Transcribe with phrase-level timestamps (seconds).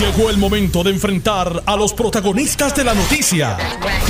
[0.00, 3.58] Llegó el momento de enfrentar a los protagonistas de la noticia.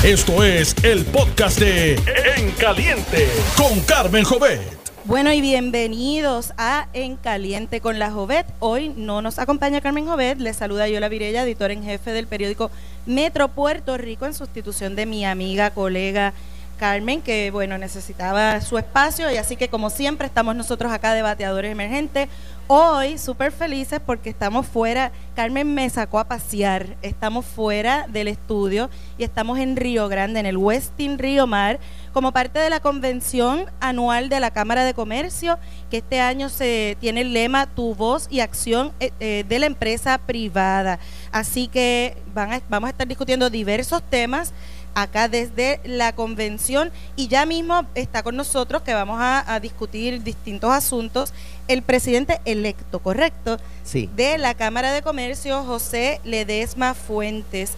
[0.04, 1.94] Esto es el podcast de
[2.36, 4.60] En Caliente con Carmen Jovet.
[5.02, 8.46] Bueno, y bienvenidos a En Caliente con la Jovet.
[8.60, 12.70] Hoy no nos acompaña Carmen Jovet, les saluda Yola Virella, editora en jefe del periódico
[13.06, 16.34] Metro Puerto Rico, en sustitución de mi amiga, colega
[16.78, 21.22] Carmen, que bueno, necesitaba su espacio y así que como siempre estamos nosotros acá de
[21.22, 22.28] Bateadores Emergentes.
[22.72, 28.90] Hoy súper felices porque estamos fuera, Carmen me sacó a pasear, estamos fuera del estudio
[29.18, 31.80] y estamos en Río Grande, en el Westin Río Mar,
[32.12, 35.58] como parte de la convención anual de la Cámara de Comercio,
[35.90, 39.66] que este año se tiene el lema Tu voz y acción eh, eh, de la
[39.66, 41.00] empresa privada.
[41.32, 44.52] Así que van a, vamos a estar discutiendo diversos temas
[44.94, 50.70] acá desde la convención y ya mismo está con nosotros que vamos a, discutir distintos
[50.70, 51.32] asuntos
[51.68, 53.58] el presidente electo, ¿correcto?
[53.82, 54.08] Sí.
[54.16, 57.72] De la Cámara de Comercio, José Ledesma Fuentes.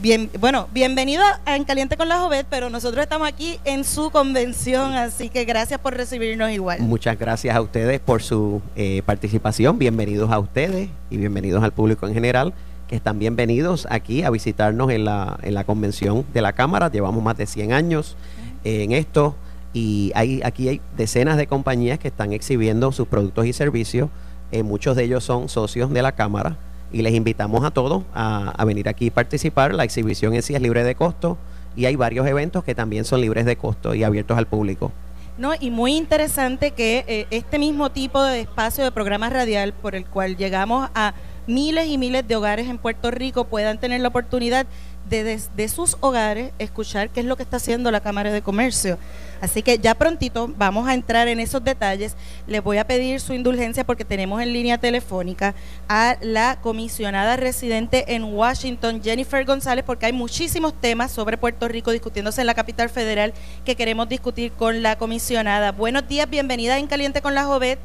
[0.00, 4.10] Bien, bueno, bienvenido a En Caliente con la Jovet, pero nosotros estamos aquí en su
[4.10, 6.80] convención, así que gracias por recibirnos igual.
[6.80, 12.06] Muchas gracias a ustedes por su eh, participación, bienvenidos a ustedes y bienvenidos al público
[12.06, 12.54] en general
[12.90, 16.90] que están bienvenidos aquí a visitarnos en la, en la convención de la Cámara.
[16.90, 18.16] Llevamos más de 100 años
[18.64, 19.36] en esto
[19.72, 24.10] y hay, aquí hay decenas de compañías que están exhibiendo sus productos y servicios.
[24.50, 26.56] Eh, muchos de ellos son socios de la Cámara
[26.90, 29.72] y les invitamos a todos a, venir aquí y participar.
[29.72, 31.38] La exhibición en sí es libre de costo
[31.76, 34.90] y hay varios eventos que también son libres de costo y abiertos al público.
[35.38, 39.94] No, y muy interesante que eh, este mismo tipo de espacio de programa radial por
[39.94, 41.14] el cual llegamos a
[41.50, 45.96] miles y miles de hogares en Puerto Rico puedan tener la oportunidad de desde sus
[46.00, 48.96] hogares escuchar qué es lo que está haciendo la Cámara de Comercio.
[49.40, 52.16] Así que ya prontito vamos a entrar en esos detalles.
[52.46, 55.54] Les voy a pedir su indulgencia porque tenemos en línea telefónica
[55.88, 61.90] a la comisionada residente en Washington, Jennifer González, porque hay muchísimos temas sobre Puerto Rico
[61.90, 63.32] discutiéndose en la capital federal
[63.64, 65.72] que queremos discutir con la comisionada.
[65.72, 67.78] Buenos días, bienvenida en Caliente con la Jovet.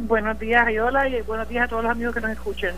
[0.00, 2.74] Buenos días, Ayola, y buenos días a todos los amigos que nos escuchen.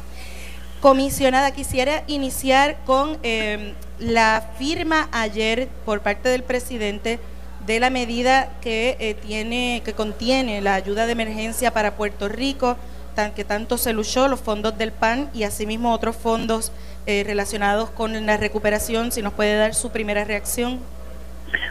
[0.81, 7.21] Comisionada, quisiera iniciar con eh, la firma ayer por parte del presidente
[7.67, 12.77] de la medida que eh, tiene, que contiene la ayuda de emergencia para Puerto Rico,
[13.15, 16.73] tan, que tanto se luchó, los fondos del PAN y asimismo otros fondos
[17.07, 19.13] eh, relacionados con la recuperación.
[19.13, 20.81] Si nos puede dar su primera reacción.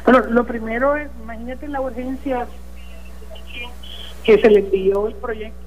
[0.06, 2.48] Bueno, lo primero es, imagínate la urgencia
[4.24, 5.64] que se le envió el proyecto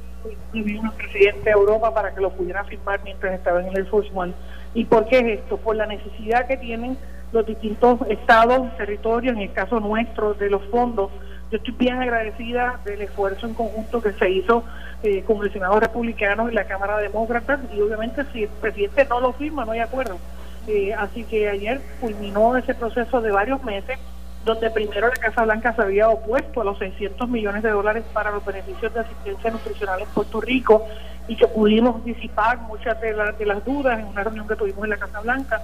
[0.52, 4.34] al presidente de Europa para que lo pudiera firmar mientras estaba en el Air.
[4.74, 5.56] ¿Y por qué es esto?
[5.58, 6.98] Por la necesidad que tienen
[7.32, 11.10] los distintos estados, territorios, en el caso nuestro, de los fondos.
[11.50, 14.64] Yo estoy bien agradecida del esfuerzo en conjunto que se hizo
[15.02, 19.20] eh, con el Senado republicano y la Cámara Demócrata y obviamente si el presidente no
[19.20, 20.18] lo firma no hay acuerdo.
[20.66, 23.98] Eh, así que ayer culminó ese proceso de varios meses
[24.46, 28.30] donde primero la Casa Blanca se había opuesto a los 600 millones de dólares para
[28.30, 30.86] los beneficios de asistencia nutricional en Puerto Rico
[31.26, 34.90] y que pudimos disipar muchas de, de las dudas en una reunión que tuvimos en
[34.90, 35.60] la Casa Blanca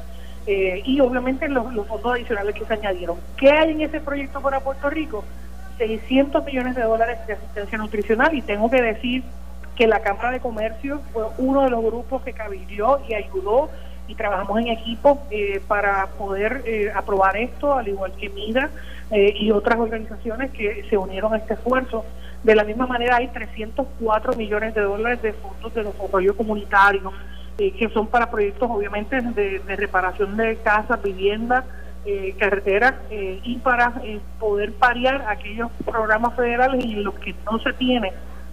[0.49, 3.19] eh, y obviamente los, los fondos adicionales que se añadieron.
[3.37, 5.25] ¿Qué hay en ese proyecto para Puerto Rico?
[5.79, 9.23] 600 millones de dólares de asistencia nutricional y tengo que decir
[9.77, 13.71] que la Cámara de Comercio fue uno de los grupos que cabildió y ayudó
[14.13, 18.69] y trabajamos en equipo eh, para poder eh, aprobar esto, al igual que MIDA
[19.11, 22.05] eh, y otras organizaciones que se unieron a este esfuerzo.
[22.43, 27.11] De la misma manera hay 304 millones de dólares de fondos de desarrollo comunitario,
[27.57, 31.65] que son para proyectos obviamente de, reparación de casas, viviendas,
[32.37, 33.93] carreteras y para
[34.41, 38.13] poder pariar aquellos programas federales en los que no se tiene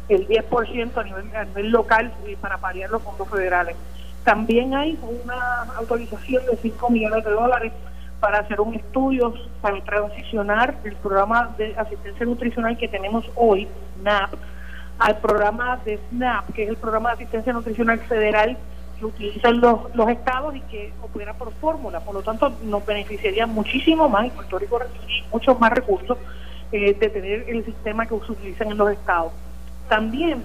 [0.09, 3.75] el 10% a nivel, a nivel local para pariar los fondos federales.
[4.23, 7.73] También hay una autorización de 5 millones de dólares
[8.19, 13.67] para hacer un estudio para transicionar el programa de asistencia nutricional que tenemos hoy,
[14.03, 14.33] NAP,
[14.99, 18.57] al programa de SNAP, que es el programa de asistencia nutricional federal
[18.99, 22.01] que utilizan los, los estados y que opera por fórmula.
[22.01, 26.17] Por lo tanto, nos beneficiaría muchísimo más y Puerto Rico recibiría muchos más recursos
[26.71, 29.31] eh, de tener el sistema que se utilizan en los estados.
[29.87, 30.43] También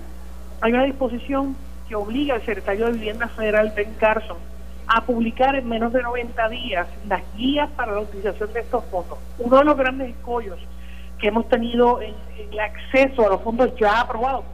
[0.61, 1.57] hay una disposición
[1.95, 4.37] obliga al secretario de Vivienda Federal, Ben Carson,
[4.87, 9.19] a publicar en menos de 90 días las guías para la utilización de estos fondos.
[9.39, 10.59] Uno de los grandes escollos
[11.19, 12.15] que hemos tenido en,
[12.51, 14.45] el acceso a los fondos ya aprobados,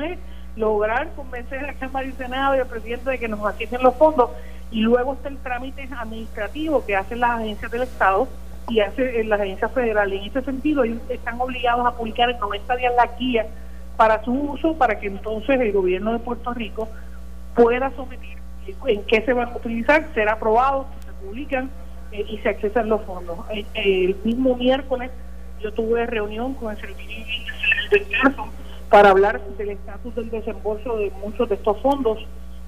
[0.00, 0.18] es
[0.56, 3.94] lograr convencer a la Cámara y Senado y al presidente de que nos asignen los
[3.94, 4.30] fondos
[4.70, 8.26] y luego está el trámite administrativo que hacen las agencias del Estado
[8.68, 10.20] y hace las agencias federales.
[10.20, 13.46] En ese sentido, ellos están obligados a publicar en 90 días las guías
[13.96, 16.88] para su uso, para que entonces el gobierno de Puerto Rico
[17.54, 18.36] pueda someter
[18.86, 21.70] en qué se van a utilizar, será aprobado, se publican
[22.12, 23.38] y se accesan los fondos.
[23.74, 25.10] el mismo miércoles
[25.60, 27.24] yo tuve reunión con el Servicio
[27.90, 28.48] del caso
[28.90, 32.18] para hablar del estatus del desembolso de muchos de estos fondos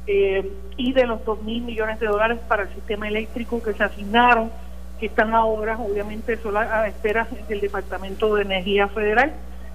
[0.07, 3.85] eh, y de los 2 mil millones de dólares para el sistema eléctrico que se
[3.85, 4.51] asignaron,
[4.99, 9.33] que están ahora obviamente solo a espera del Departamento de Energía Federal.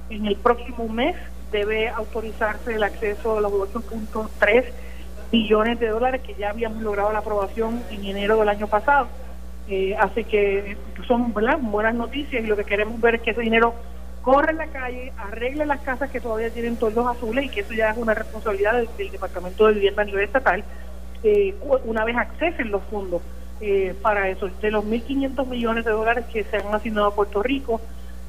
[0.10, 1.16] En el próximo mes
[1.54, 4.66] debe autorizarse el acceso a los 8.3
[5.32, 9.08] billones de dólares que ya habíamos logrado la aprobación en enero del año pasado.
[9.70, 10.76] Eh, así que
[11.08, 13.74] son buenas noticias y lo que queremos ver es que ese dinero
[14.22, 17.74] corre en la calle, arregle las casas que todavía tienen toldos azules y que eso
[17.74, 20.64] ya es una responsabilidad del, Departamento de Vivienda a nivel estatal,
[21.24, 23.22] eh, una vez accesen los fondos
[23.62, 24.50] eh, para eso.
[24.62, 27.80] De los 1.500 millones de dólares que se han asignado a Puerto Rico,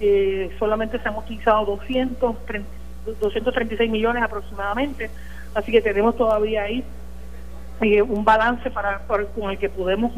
[0.01, 2.69] eh, solamente se han utilizado 230,
[3.05, 5.11] 236 millones aproximadamente,
[5.55, 6.85] así que tenemos todavía ahí
[8.09, 10.13] un balance para, con el que podemos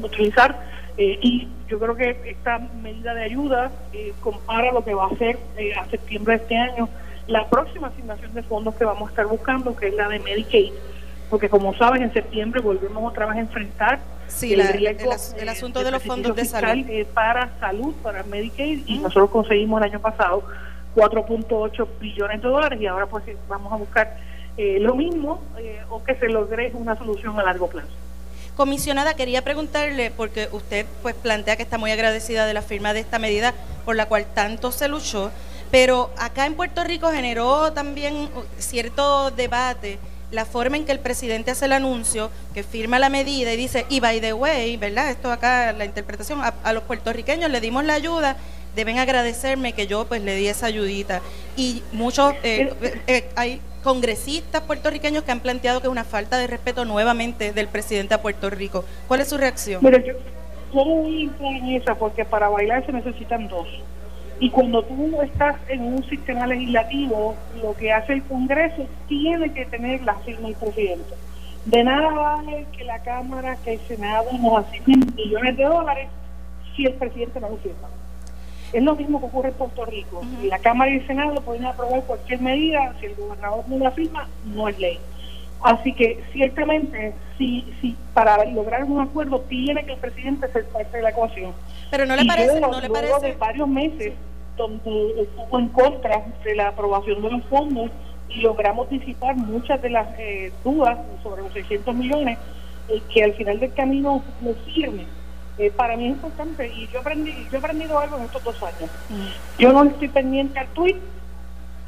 [0.00, 0.58] utilizar
[0.98, 5.08] eh, y yo creo que esta medida de ayuda eh, compara lo que va a
[5.08, 6.88] hacer eh, a septiembre de este año
[7.28, 10.72] la próxima asignación de fondos que vamos a estar buscando, que es la de Medicaid.
[11.30, 14.00] Porque como sabes, en septiembre volvemos otra vez a enfrentar
[14.42, 16.86] el, el, asunto de, los fondos de salud.
[17.12, 20.42] para salud, para Medicaid, y nosotros conseguimos el año pasado
[20.98, 24.16] 4.8 billones de dólares y ahora pues vamos a buscar
[24.56, 25.40] lo mismo
[25.88, 27.92] o que se logre una solución a largo plazo.
[28.56, 32.98] Comisionada, quería preguntarle, porque usted pues plantea que está muy agradecida de la firma de
[32.98, 33.54] esta medida
[33.84, 35.30] por la cual tanto se luchó,
[35.70, 38.28] pero acá en Puerto Rico generó también
[38.58, 40.00] cierto debate
[40.32, 43.86] la forma en que el presidente hace el anuncio, que firma la medida y dice,
[43.88, 45.10] y by the way, ¿verdad?
[45.10, 48.36] Esto acá, la interpretación, a, los puertorriqueños le dimos la ayuda,
[48.74, 51.20] deben agradecerme que yo pues le di esa ayudita.
[51.56, 56.38] Y muchos, eh, eh, eh, hay congresistas puertorriqueños que han planteado que es una falta
[56.38, 58.84] de respeto nuevamente del presidente a Puerto Rico.
[59.06, 59.82] ¿Cuál es su reacción?
[59.82, 60.14] Mire, yo,
[60.74, 63.68] yo voy en esa porque para bailar se necesitan dos.
[64.40, 69.66] Y cuando tú estás en un sistema legislativo, lo que hace el Congreso tiene que
[69.66, 71.14] tener la firma del presidente.
[71.64, 76.08] De nada vale que la Cámara, que el Senado nos asignen millones de dólares
[76.76, 77.88] si el presidente no lo firma.
[78.72, 80.22] Es lo mismo que ocurre en Puerto Rico.
[80.44, 84.28] La Cámara y el Senado pueden aprobar cualquier medida, si el gobernador no la firma,
[84.44, 84.98] no es ley.
[85.62, 90.98] Así que ciertamente, si, si para lograr un acuerdo tiene que el presidente ser parte
[90.98, 91.52] de la ecuación.
[91.90, 93.26] Pero no le parece, no le parece.
[93.26, 94.12] de varios meses
[94.56, 97.90] donde estuvo en contra de la aprobación de los fondos
[98.28, 102.38] y logramos disipar muchas de las eh, dudas sobre los 600 millones,
[102.88, 105.06] eh, que al final del camino no firme
[105.58, 108.62] eh, para mí es importante y yo aprendí yo he aprendido algo en estos dos
[108.62, 108.90] años.
[109.08, 109.26] Mm.
[109.58, 110.96] Yo no estoy pendiente al tweet,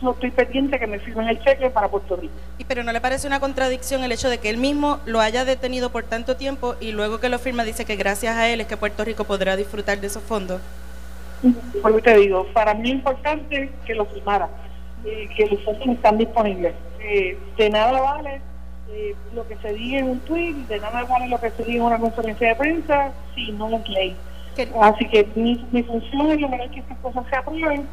[0.03, 2.35] no estoy pendiente que me firmen el cheque para Puerto Rico.
[2.59, 5.45] ¿Y pero no le parece una contradicción el hecho de que él mismo lo haya
[5.45, 8.67] detenido por tanto tiempo y luego que lo firma dice que gracias a él es
[8.67, 10.61] que Puerto Rico podrá disfrutar de esos fondos?
[11.81, 14.49] Por te digo, para mí es importante que lo firmara,
[15.05, 16.75] eh, que los fondos están disponibles.
[16.99, 18.50] Eh, de nada vale
[18.93, 21.79] eh, lo que se diga en un tweet, de nada vale lo que se diga
[21.79, 24.17] en una conferencia de prensa si no es ley.
[24.83, 27.87] Así que mi, mi función es lograr que estas cosas se aprueben.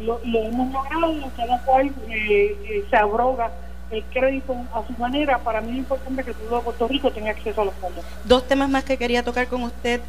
[0.00, 3.50] Lo, lo hemos logrado, cada cual eh, eh, se abroga
[3.90, 5.38] el crédito a su manera.
[5.38, 8.04] Para mí es importante que todo Puerto Rico tenga acceso a los fondos.
[8.24, 10.00] Dos temas más que quería tocar con usted.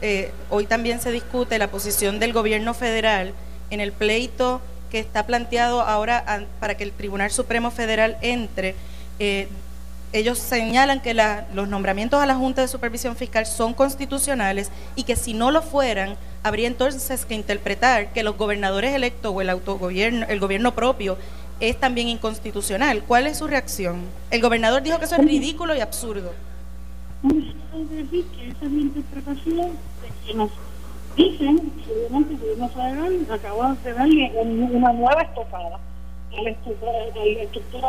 [0.49, 3.33] hoy también se discute la posición del gobierno federal
[3.69, 8.75] en el pleito que está planteado ahora para que el Tribunal Supremo Federal entre
[10.11, 15.15] ellos señalan que los nombramientos a la Junta de Supervisión Fiscal son constitucionales y que
[15.15, 20.25] si no lo fueran, habría entonces que interpretar que los gobernadores electos o el autogobierno,
[20.27, 21.17] el gobierno propio,
[21.59, 23.03] es también inconstitucional.
[23.03, 24.01] ¿Cuál es su reacción?
[24.31, 26.31] El gobernador dijo que eso es ridículo y absurdo.
[27.23, 30.49] decir que esa es la interpretación de que nos
[31.15, 34.31] dicen que obviamente el gobierno federal acaba de darle
[34.71, 36.91] una nueva estocada a la estructura,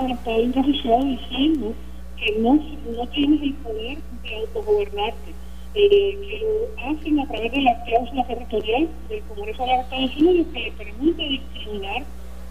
[0.02, 1.74] del Estado diciendo
[2.20, 5.34] que no, no tienes el poder de autogobernarte,
[5.74, 10.16] eh, que lo hacen a través de la cláusula territorial del Congreso de los Estados
[10.16, 12.02] Unidos que le permite discriminar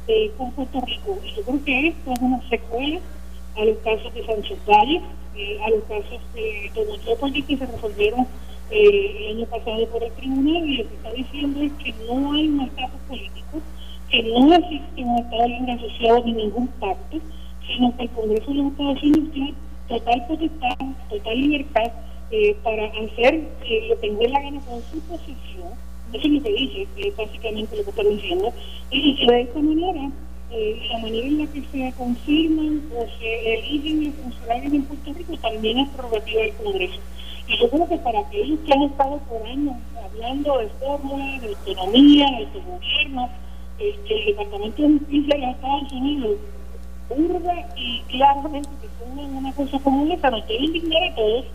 [0.07, 1.19] eh, con Puerto Rico.
[1.23, 2.99] Y yo creo que esto es una secuela
[3.57, 5.01] a los casos de Sancho Valle,
[5.35, 8.27] eh, a los casos de Tomotrópolis que se resolvieron
[8.71, 12.47] el año pasado por el tribunal y lo que está diciendo es que no hay
[12.47, 13.61] un estado político,
[14.09, 17.17] que no existe un estado libre asociado ni ningún pacto,
[17.73, 19.53] sino que el Congreso de los Estados Unidos tiene
[19.87, 20.77] total potestad,
[21.09, 21.91] total libertad
[22.31, 23.33] eh, para hacer
[23.65, 25.69] eh, lo que la gana con su posición.
[26.13, 28.53] Eso es lo que dice, es básicamente lo que está diciendo.
[28.91, 30.11] Y de esta manera
[30.51, 35.13] eh, la manera en la que se confirman o se eligen los funcionarios en Puerto
[35.13, 36.99] Rico también es prerrogativa del Congreso.
[37.47, 41.49] Y yo creo que para aquellos que han estado por años hablando de fórmula, de
[41.49, 43.29] autonomía, de autogobierno,
[43.77, 46.37] eh, que el Departamento de Justicia de los Estados Unidos
[47.09, 51.45] urga y claramente que pongan una cosa como esa, nos debe indignar a todos,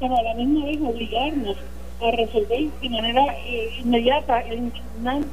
[0.00, 1.56] pero a la misma vez obligarnos
[2.02, 5.28] a resolver de manera eh, inmediata el indignante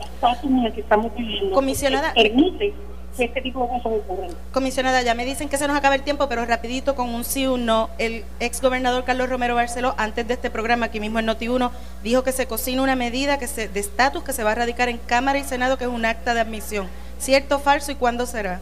[0.00, 1.54] estatus en el que estamos viviendo.
[1.54, 2.72] Comisionada- Permite
[3.16, 4.30] que este tipo de cosas ocurran.
[4.52, 7.46] Comisionada, ya me dicen que se nos acaba el tiempo, pero rapidito con un sí
[7.46, 7.90] o un no.
[7.98, 11.70] El ex gobernador Carlos Romero Barceló, antes de este programa, aquí mismo en Noti1,
[12.04, 14.88] dijo que se cocina una medida que se, de estatus que se va a radicar
[14.88, 16.86] en Cámara y Senado, que es un acta de admisión.
[17.18, 18.60] ¿Cierto o falso y cuándo será?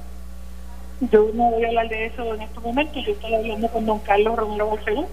[1.01, 3.99] Yo no voy a hablar de eso en estos momentos, yo estoy hablando con don
[4.01, 5.07] Carlos Romero Barceló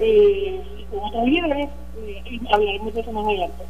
[0.00, 1.68] eh, y con otros líderes
[1.98, 3.64] eh, y hablaremos de eso más adelante.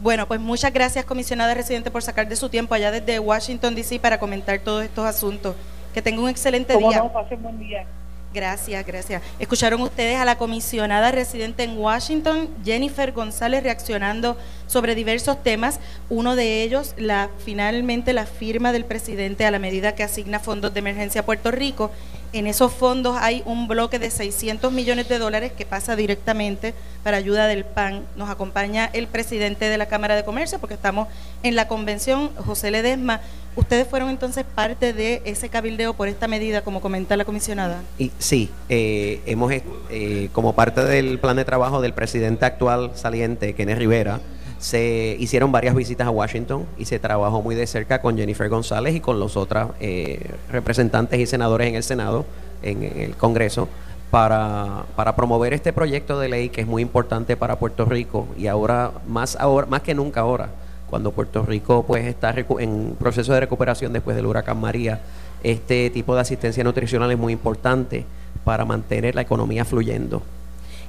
[0.00, 3.98] Bueno, pues muchas gracias, comisionada residente, por sacar de su tiempo allá desde Washington, D.C.
[3.98, 5.56] para comentar todos estos asuntos.
[5.94, 6.98] Que tenga un excelente día.
[6.98, 7.86] no, pasen buen día.
[8.34, 9.22] Gracias, gracias.
[9.38, 15.80] Escucharon ustedes a la comisionada residente en Washington, Jennifer González, reaccionando sobre diversos temas.
[16.10, 20.74] Uno de ellos, la finalmente la firma del presidente a la medida que asigna fondos
[20.74, 21.90] de emergencia a Puerto Rico.
[22.32, 27.16] En esos fondos hay un bloque de 600 millones de dólares que pasa directamente para
[27.16, 28.02] ayuda del PAN.
[28.16, 31.08] Nos acompaña el presidente de la Cámara de Comercio porque estamos
[31.42, 33.20] en la convención, José Ledesma.
[33.54, 37.82] Ustedes fueron entonces parte de ese cabildeo por esta medida, como comenta la comisionada.
[37.98, 39.50] Y sí, eh, hemos
[39.90, 44.20] eh, como parte del plan de trabajo del presidente actual saliente, Kenneth Rivera,
[44.58, 48.94] se hicieron varias visitas a Washington y se trabajó muy de cerca con Jennifer González
[48.94, 52.24] y con los otros eh, representantes y senadores en el Senado,
[52.62, 53.68] en, en el Congreso,
[54.10, 58.46] para, para promover este proyecto de ley que es muy importante para Puerto Rico y
[58.46, 60.48] ahora más ahora más que nunca ahora
[60.88, 65.00] cuando Puerto Rico pues está en proceso de recuperación después del huracán María
[65.42, 68.04] este tipo de asistencia nutricional es muy importante
[68.44, 70.22] para mantener la economía fluyendo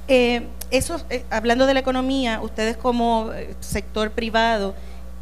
[0.08, 4.74] Eh, eso, eh, hablando de la economía, ustedes como eh, sector privado,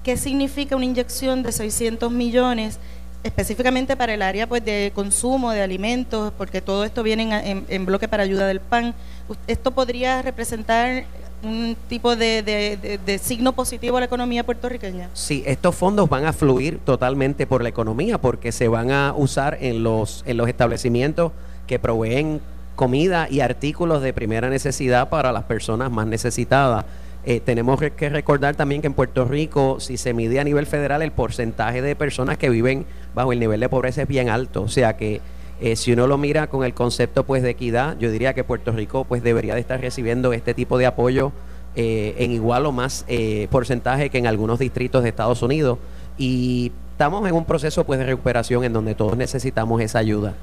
[0.04, 2.78] ¿qué significa una inyección de 600 millones
[3.24, 8.06] específicamente para el área pues de consumo de alimentos, porque todo esto viene en, bloque
[8.06, 8.94] para ayuda del PAN?
[9.48, 11.04] ¿Esto podría representar
[11.42, 15.10] un tipo de signo positivo a la economía puertorriqueña?
[15.12, 19.58] Sí, estos fondos van a fluir totalmente por la economía porque se van a usar
[19.60, 21.32] en los, en los establecimientos
[21.66, 22.40] que proveen
[22.76, 26.84] comida y artículos de primera necesidad para las personas más necesitadas.
[27.24, 31.02] Eh, tenemos que recordar también que en Puerto Rico, si se mide a nivel federal,
[31.02, 34.62] el porcentaje de personas que viven bajo el nivel de pobreza es bien alto.
[34.62, 35.20] O sea que
[35.58, 38.72] eh, si uno lo mira con el concepto pues de equidad, yo diría que Puerto
[38.72, 41.32] Rico pues debería de estar recibiendo este tipo de apoyo
[41.74, 45.78] eh, en igual o más eh, porcentaje que en algunos distritos de Estados Unidos
[46.18, 50.34] y estamos en un proceso pues de recuperación en donde todos necesitamos esa ayuda.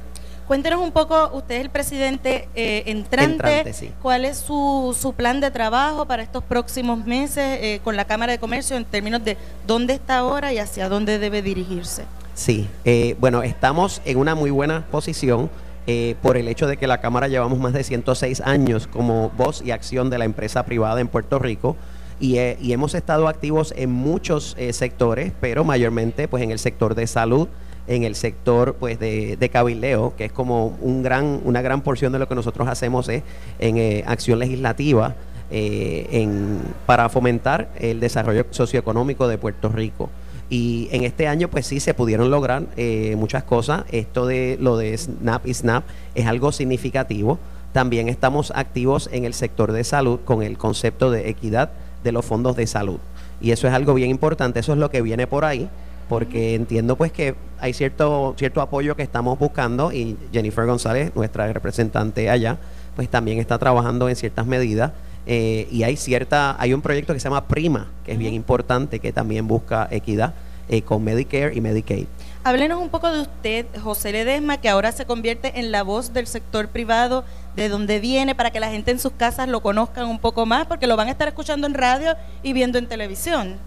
[0.47, 3.91] Cuéntenos un poco, usted es el presidente eh, entrante, Entrante, sí.
[4.01, 8.33] ¿cuál es su, su plan de trabajo para estos próximos meses eh, con la Cámara
[8.33, 12.03] de Comercio en términos de dónde está ahora y hacia dónde debe dirigirse?
[12.35, 15.49] Sí, eh, bueno, estamos en una muy buena posición
[15.85, 19.61] eh, por el hecho de que la Cámara llevamos más de 106 años como voz
[19.65, 21.75] y acción de la empresa privada en Puerto Rico
[22.21, 26.59] y, eh, y hemos estado activos en muchos eh, sectores, pero mayormente pues en el
[26.59, 27.49] sector de salud,
[27.87, 32.19] en el sector pues de, de que es como un gran, una gran porción de
[32.19, 33.23] lo que nosotros hacemos es
[33.59, 35.15] en eh, acción legislativa
[35.51, 40.09] eh, en, para fomentar el desarrollo socioeconómico de Puerto Rico.
[40.49, 43.83] Y en este año, pues sí, se pudieron lograr eh, muchas cosas.
[43.91, 45.83] Esto de lo de SNAP y SNAP
[46.15, 47.39] es algo significativo.
[47.71, 51.71] También estamos activos en el sector de salud con el concepto de equidad
[52.03, 52.99] de los fondos de salud.
[53.41, 55.69] Y eso es algo bien importante, eso es lo que viene por ahí,
[56.13, 61.51] porque entiendo pues que hay cierto, cierto apoyo que estamos buscando y Jennifer González, nuestra
[61.51, 62.59] representante allá,
[62.95, 64.91] pues también está trabajando en ciertas medidas
[65.25, 68.99] eh, y hay cierta, hay un proyecto que se llama Prima, que es bien importante,
[68.99, 70.35] que también busca equidad
[70.69, 72.05] eh, con Medicare y Medicaid.
[72.43, 76.27] Háblenos un poco de usted, José Ledesma, que ahora se convierte en la voz del
[76.27, 77.23] sector privado,
[77.55, 80.67] de dónde viene, para que la gente en sus casas lo conozcan un poco más,
[80.67, 83.57] porque lo van a estar escuchando en radio y viendo en televisión.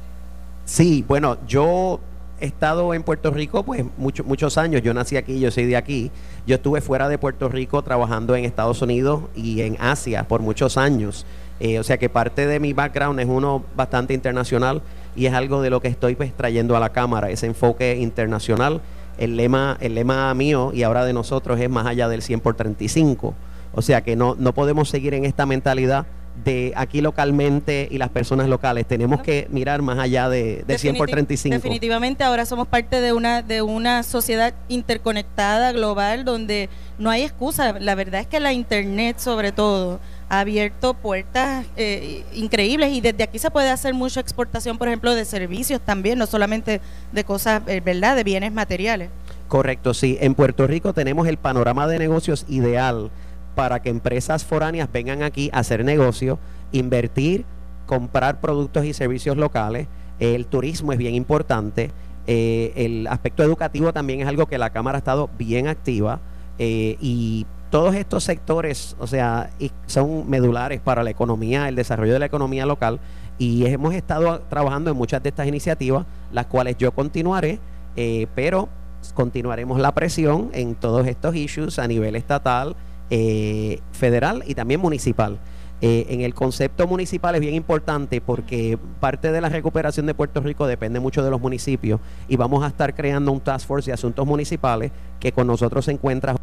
[0.64, 2.00] Sí, bueno, yo
[2.40, 5.76] he estado en Puerto Rico pues mucho- muchos años, yo nací aquí, yo soy de
[5.76, 6.10] aquí,
[6.46, 10.76] yo estuve fuera de Puerto Rico trabajando en Estados Unidos y en Asia por muchos
[10.76, 11.24] años,
[11.58, 14.82] Eh, o sea que parte de mi background es uno bastante internacional
[15.16, 18.82] y es algo de lo que estoy pues trayendo a la cámara, ese enfoque internacional.
[19.16, 22.56] El lema, el lema mío y ahora de nosotros es más allá del 100 por
[22.56, 23.32] 35.
[23.72, 26.04] O sea que no, no podemos seguir en esta mentalidad
[26.46, 28.86] de aquí localmente y las personas locales.
[28.86, 31.54] Tenemos que mirar más allá de, de 100 por Definiti- 35.
[31.56, 37.78] Definitivamente ahora somos parte de una de una sociedad interconectada global donde no hay excusa.
[37.80, 39.98] La verdad es que la internet sobre todo
[40.28, 45.14] ha abierto puertas eh, increíbles y desde aquí se puede hacer mucha exportación, por ejemplo,
[45.14, 46.80] de servicios también, no solamente
[47.12, 49.10] de cosas, eh, ¿verdad?, de bienes materiales.
[49.48, 50.16] Correcto, sí.
[50.20, 53.10] En Puerto Rico tenemos el panorama de negocios ideal
[53.56, 56.38] para que empresas foráneas vengan aquí a hacer negocio,
[56.70, 57.44] invertir,
[57.86, 59.88] comprar productos y servicios locales.
[60.20, 61.90] El turismo es bien importante.
[62.28, 66.20] Eh, el aspecto educativo también es algo que la Cámara ha estado bien activa.
[66.58, 69.50] eh, y todos estos sectores, o sea,
[69.86, 73.00] son medulares para la economía, el desarrollo de la economía local.
[73.38, 77.58] Y hemos estado trabajando en muchas de estas iniciativas, las cuales yo continuaré,
[77.96, 78.68] eh, pero
[79.14, 82.76] continuaremos la presión en todos estos issues a nivel estatal,
[83.10, 85.38] eh, federal y también municipal.
[85.82, 90.40] Eh, en el concepto municipal es bien importante porque parte de la recuperación de Puerto
[90.40, 93.92] Rico depende mucho de los municipios y vamos a estar creando un task force de
[93.92, 96.34] asuntos municipales que con nosotros se encuentra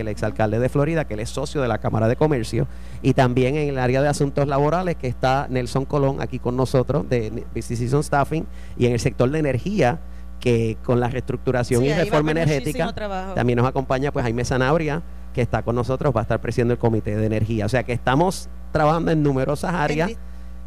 [0.00, 2.66] el exalcalde de Florida, que él es socio de la Cámara de Comercio,
[3.02, 7.08] y también en el área de asuntos laborales, que está Nelson Colón aquí con nosotros,
[7.08, 8.46] de Business Season Staffing,
[8.76, 10.00] y en el sector de energía,
[10.40, 12.92] que con la reestructuración Sí, y reforma energética,
[13.34, 15.02] también nos acompaña pues Jaime Sanabria,
[15.34, 17.66] que está con nosotros, va a estar presidiendo el Comité de Energía.
[17.66, 20.12] O sea que estamos trabajando en numerosas áreas.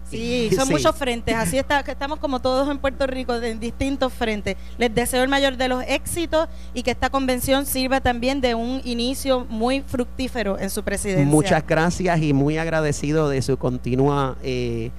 [0.09, 0.71] Sí, son Sí.
[0.73, 1.35] muchos frentes.
[1.35, 4.55] Así está, que estamos como todos en Puerto Rico, en distintos frentes.
[4.77, 8.81] Les deseo el mayor de los éxitos y que esta convención sirva también de un
[8.85, 11.25] inicio muy fructífero en su presidencia.
[11.25, 14.91] Muchas gracias y muy agradecido de su continua eh,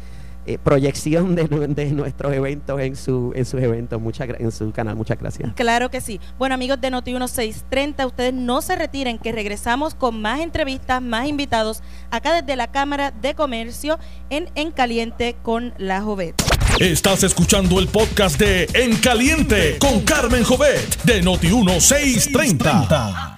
[0.48, 4.00] eh, proyección de, nu- de nuestros eventos en su en sus eventos,
[4.38, 4.96] en su canal.
[4.96, 5.52] Muchas gracias.
[5.54, 6.20] Claro que sí.
[6.38, 11.28] Bueno, amigos de Noti 1630, ustedes no se retiren, que regresamos con más entrevistas, más
[11.28, 13.98] invitados, acá desde la Cámara de Comercio
[14.30, 16.34] en En Caliente con la Jovet.
[16.80, 23.36] Estás escuchando el podcast de En Caliente con Carmen Jovet de Noti 1630.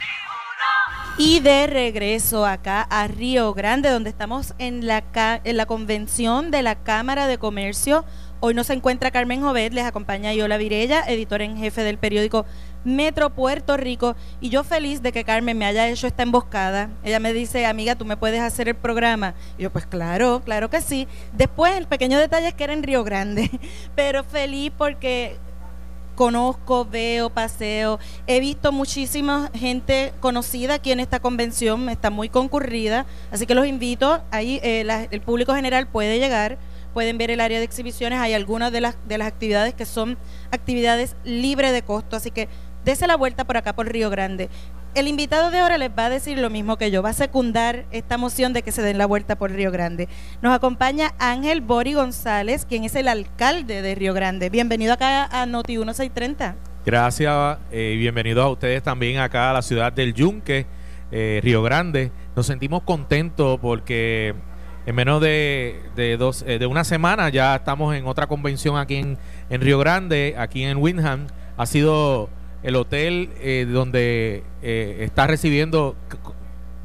[1.23, 5.05] Y de regreso acá a Río Grande, donde estamos en la,
[5.45, 8.07] en la convención de la Cámara de Comercio.
[8.41, 12.47] Hoy nos encuentra Carmen Jovet, les acompaña Yola Virella, editora en jefe del periódico
[12.85, 14.17] Metro Puerto Rico.
[14.41, 16.89] Y yo feliz de que Carmen me haya hecho esta emboscada.
[17.05, 19.35] Ella me dice, amiga, tú me puedes hacer el programa.
[19.59, 21.07] Y yo, pues claro, claro que sí.
[21.35, 23.51] Después, el pequeño detalle es que era en Río Grande.
[23.95, 25.37] Pero feliz porque
[26.21, 27.99] conozco, veo, paseo.
[28.27, 33.67] He visto muchísima gente conocida aquí en esta convención, está muy concurrida, así que los
[33.67, 36.59] invito, ahí eh, el público general puede llegar,
[36.93, 40.19] pueden ver el área de exhibiciones, hay algunas de las, de las actividades que son
[40.51, 42.51] actividades libres de costo, así que
[42.85, 44.51] dese la vuelta por acá por Río Grande.
[44.93, 47.85] El invitado de ahora les va a decir lo mismo que yo, va a secundar
[47.93, 50.09] esta moción de que se den la vuelta por Río Grande.
[50.43, 54.51] Nos acompaña Ángel Bori González, quien es el alcalde de Río Grande.
[54.51, 56.57] Bienvenido acá a Noti 1630.
[56.85, 60.67] Gracias y bienvenidos a ustedes también acá a la ciudad del Yunque,
[61.13, 62.11] eh, Río Grande.
[62.35, 64.35] Nos sentimos contentos porque
[64.87, 68.97] en menos de, de dos, eh, de una semana ya estamos en otra convención aquí
[68.97, 69.19] en,
[69.51, 71.29] en Río Grande, aquí en Windham.
[71.57, 72.29] Ha sido
[72.63, 75.97] el hotel eh, donde eh, está recibiendo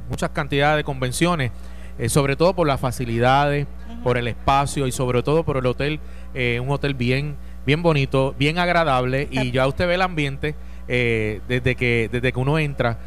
[0.09, 1.51] muchas cantidades de convenciones,
[1.97, 3.67] eh, sobre todo por las facilidades,
[4.03, 5.99] por el espacio y sobre todo por el hotel,
[6.33, 7.35] eh, un hotel bien,
[7.65, 10.55] bien bonito, bien agradable y ya usted ve el ambiente
[10.88, 12.99] eh, desde que desde que uno entra,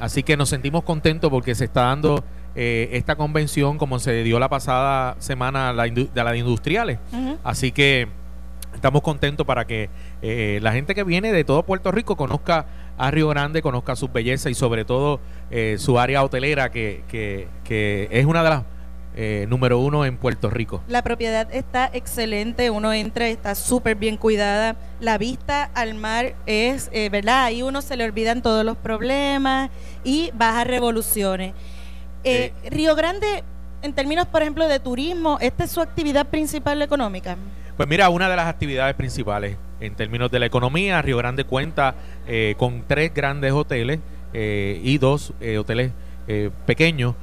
[0.00, 2.24] así que nos sentimos contentos porque se está dando
[2.56, 6.98] eh, esta convención como se dio la pasada semana la indu- de las industriales,
[7.44, 8.08] así que
[8.74, 9.90] estamos contentos para que
[10.22, 12.66] eh, la gente que viene de todo Puerto Rico conozca
[12.98, 17.48] a Río Grande, conozca sus bellezas y sobre todo eh, su área hotelera que, que,
[17.64, 18.64] que es una de las
[19.16, 20.82] eh, número uno en Puerto Rico.
[20.86, 24.76] La propiedad está excelente, uno entra, está súper bien cuidada.
[25.00, 27.44] La vista al mar es, eh, ¿verdad?
[27.44, 29.70] Ahí uno se le olvidan todos los problemas
[30.04, 31.54] y baja revoluciones.
[32.22, 33.42] Eh, Río Grande,
[33.82, 37.36] en términos, por ejemplo, de turismo, ¿esta es su actividad principal económica?
[37.80, 41.94] Pues mira, una de las actividades principales en términos de la economía, Río Grande cuenta
[42.26, 44.00] eh, con tres grandes hoteles
[44.34, 45.90] eh, y dos eh, hoteles
[46.66, 47.14] pequeños,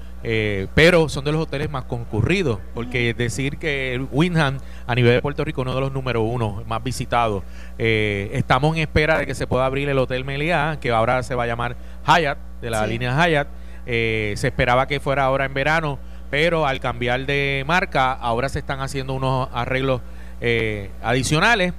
[0.74, 5.22] pero son de los hoteles más concurridos, porque decir que el Windham a nivel de
[5.22, 7.44] Puerto Rico es uno de los número uno más visitados.
[7.78, 11.44] Estamos en espera de que se pueda abrir el Hotel Meliá, que ahora se va
[11.44, 12.90] a llamar Hyatt, de la Sí.
[12.90, 13.48] línea Hyatt.
[13.86, 16.00] Se esperaba que fuera ahora en verano,
[16.32, 20.02] pero al cambiar de marca, ahora se están haciendo unos arreglos
[20.42, 21.74] eh, adicionales.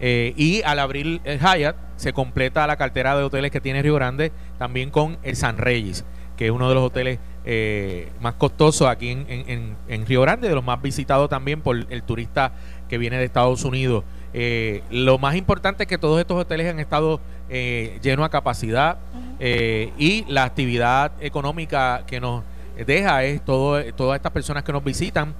[0.00, 3.94] eh, y al abrir el Hyatt, se completa la cartera de hoteles que tiene Río
[3.94, 6.04] Grande también con el San Reyes,
[6.36, 10.48] que es uno de los hoteles eh, más costosos aquí en, en, en, Río Grande,
[10.48, 12.52] de los más visitados también por el turista
[12.88, 14.04] que viene de Estados Unidos.
[14.34, 18.98] Eh, lo más importante es que todos estos hoteles han estado eh, llenos a capacidad
[19.98, 22.44] y la actividad económica que nos
[22.86, 25.34] deja es todo, todas estas personas que nos visitan,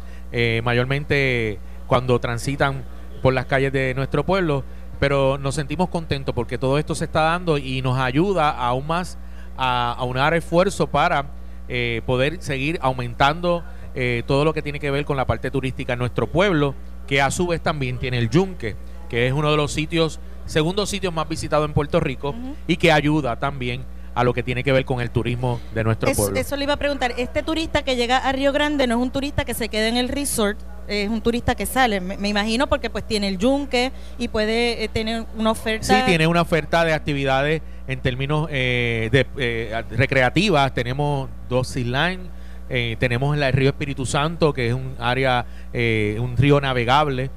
[0.65, 2.85] mayormente cuando transitan
[3.23, 4.65] por las calles de nuestro pueblo,
[4.99, 9.19] pero nos sentimos contentos porque todo esto se está dando y nos ayuda aún más
[9.57, 11.27] a, a unar esfuerzo para
[11.69, 13.65] eh, poder seguir aumentando
[13.95, 16.75] eh, todo lo que tiene que ver con la parte turística en nuestro pueblo,
[17.07, 18.77] que a su vez también tiene el Yunque,
[19.09, 22.35] que es uno de los sitios, segundos sitios más visitados en Puerto Rico
[22.67, 26.13] y que ayuda también a lo que tiene que ver con el turismo de nuestro
[26.13, 26.39] pueblo.
[26.39, 29.11] Eso le iba a preguntar, este turista que llega a Río Grande no es un
[29.11, 32.91] turista que se queda en el resort, es un turista que sale, me, imagino porque
[32.91, 35.87] pues tiene el yunque y puede eh, tener una oferta.
[35.87, 40.75] Sí, tiene una oferta de actividades en términos eh, de, eh, recreativas.
[40.75, 45.45] Tenemos dos sea line, tenemos el río Espíritu Santo, que es un área,
[45.75, 47.31] un río navegable.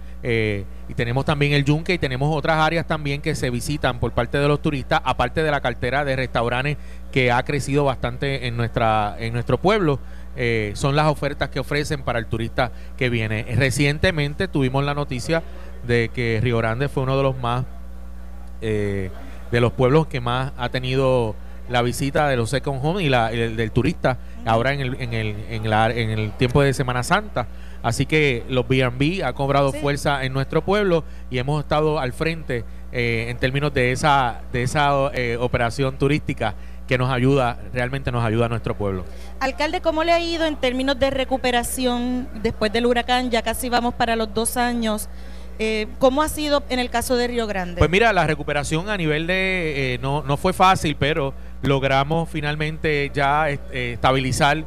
[0.88, 4.40] Y tenemos también el Yunque y tenemos otras áreas también que se visitan por parte
[4.40, 6.78] de los turistas, aparte de la cartera de restaurantes
[7.12, 10.00] que ha crecido bastante en nuestra en nuestro pueblo.
[10.38, 13.46] Eh, son las ofertas que ofrecen para el turista que viene.
[13.56, 15.44] Recientemente tuvimos la noticia
[15.88, 17.66] de que Río Grande fue uno de los más,
[18.62, 19.12] eh,
[19.52, 21.36] de los pueblos que más ha tenido
[21.70, 25.14] la visita de los second home y la, el, del turista ahora en el, en,
[25.14, 27.48] el, en, la, en el tiempo de Semana Santa.
[27.86, 32.66] Así que los B&B ha cobrado fuerza en nuestro pueblo y hemos estado al frente
[32.92, 34.94] eh, en términos de esa, de esa
[35.40, 36.56] operación turística
[36.88, 39.06] que nos ayuda, realmente nos ayuda a nuestro pueblo.
[39.40, 43.32] Alcalde, ¿cómo le ha ido en términos de recuperación después del huracán?
[43.32, 45.10] Ya casi vamos para los dos años.
[45.58, 47.80] Eh, ¿Cómo ha sido en el caso de Río Grande?
[47.80, 49.94] Pues mira, la recuperación a nivel de...
[49.94, 53.60] Eh, no, no fue fácil, pero logramos finalmente ya eh,
[53.94, 54.64] estabilizar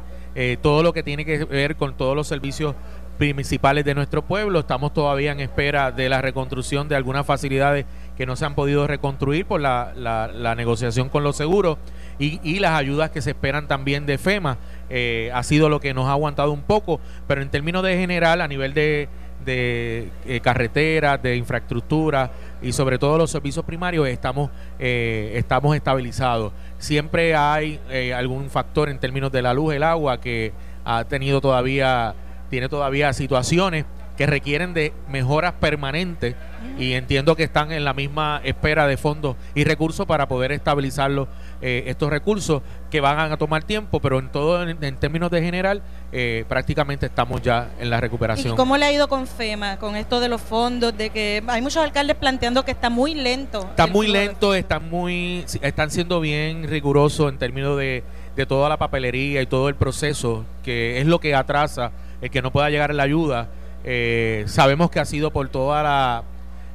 [0.61, 2.73] todo lo que tiene que ver con todos los servicios
[3.19, 4.59] principales de nuestro pueblo.
[4.59, 7.85] Estamos todavía en espera de la reconstrucción de algunas facilidades
[8.17, 11.77] que no se han podido reconstruir por la, la negociación con los seguros
[12.19, 14.57] y, las ayudas que se esperan también de FEMA.
[14.89, 18.41] Eh, ha sido lo que nos ha aguantado un poco, pero en términos de general,
[18.41, 19.07] a nivel de,
[19.45, 26.51] de eh, carreteras, de infraestructura y sobre todo los servicios primarios, estamos, eh, estamos estabilizados.
[26.77, 27.79] Siempre hay
[28.13, 30.51] algún factor en términos de la luz, el agua, que
[30.83, 32.13] ha tenido todavía,
[32.49, 33.85] tiene todavía situaciones
[34.19, 36.35] que requieren de mejoras permanentes
[36.77, 41.29] y entiendo que están en la misma espera de fondos y recursos para poder estabilizarlo
[41.61, 45.81] eh, estos recursos que van a tomar tiempo, pero en todo, en, términos de general,
[46.11, 48.55] eh, prácticamente estamos ya en la recuperación.
[48.55, 51.61] ¿Y cómo le ha ido con FEMA, con esto de los fondos, de que hay
[51.61, 53.61] muchos alcaldes planteando que está muy lento?
[53.61, 58.03] Está muy lento, están muy, están siendo bien rigurosos en términos de,
[58.35, 62.41] de toda la papelería y todo el proceso, que es lo que atrasa el que
[62.41, 63.47] no pueda llegar la ayuda.
[63.83, 66.23] Eh, sabemos que ha sido por todas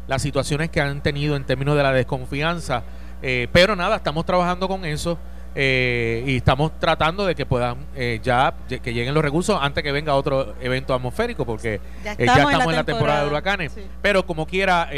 [0.06, 2.82] las situaciones que han tenido en términos de la desconfianza
[3.26, 5.16] eh, pero nada, estamos trabajando con eso
[5.54, 7.78] eh, y estamos tratando de que puedan
[8.22, 12.76] ya que lleguen los recursos antes que venga otro evento atmosférico, porque ya estamos, en,
[12.76, 13.72] la temporada de huracanes.
[14.02, 14.90] Pero como quiera,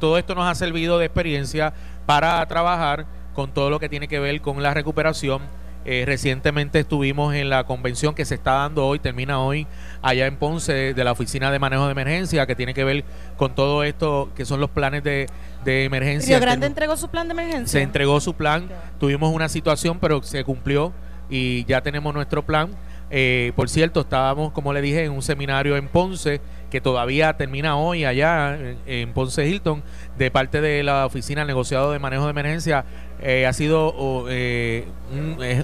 [0.00, 1.74] todo esto nos ha servido de experiencia
[2.06, 3.04] para trabajar
[3.34, 5.42] con todo lo que tiene que ver con la recuperación
[5.88, 9.68] eh, recientemente estuvimos en la convención que se está dando hoy, termina hoy,
[10.06, 13.04] allá en Ponce, de la Oficina de Manejo de Emergencia, que tiene que ver
[13.36, 15.26] con todo esto, que son los planes de,
[15.64, 16.36] emergencia.
[16.36, 17.80] ¿Río Grande entregó su plan de emergencia?
[17.80, 18.68] Se entregó su plan,
[19.00, 20.92] tuvimos una situación, pero se cumplió
[21.28, 22.70] y ya tenemos nuestro plan.
[23.10, 26.40] Eh, por cierto, estábamos, como le dije, en un seminario en Ponce
[26.70, 29.82] que todavía termina hoy allá en, Ponce Hilton,
[30.18, 32.84] de parte de la Oficina Negociado de Manejo de Emergencia.
[33.20, 34.86] Eh, ha sido eh,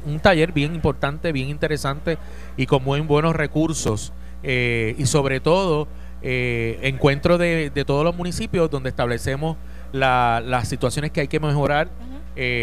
[0.05, 2.19] un, taller bien importante, bien interesante
[2.57, 4.13] y con muy buenos recursos.
[4.43, 5.89] Y sobre todo,
[6.23, 9.57] encuentro de, todos los municipios donde establecemos
[9.93, 11.89] las situaciones que hay que mejorar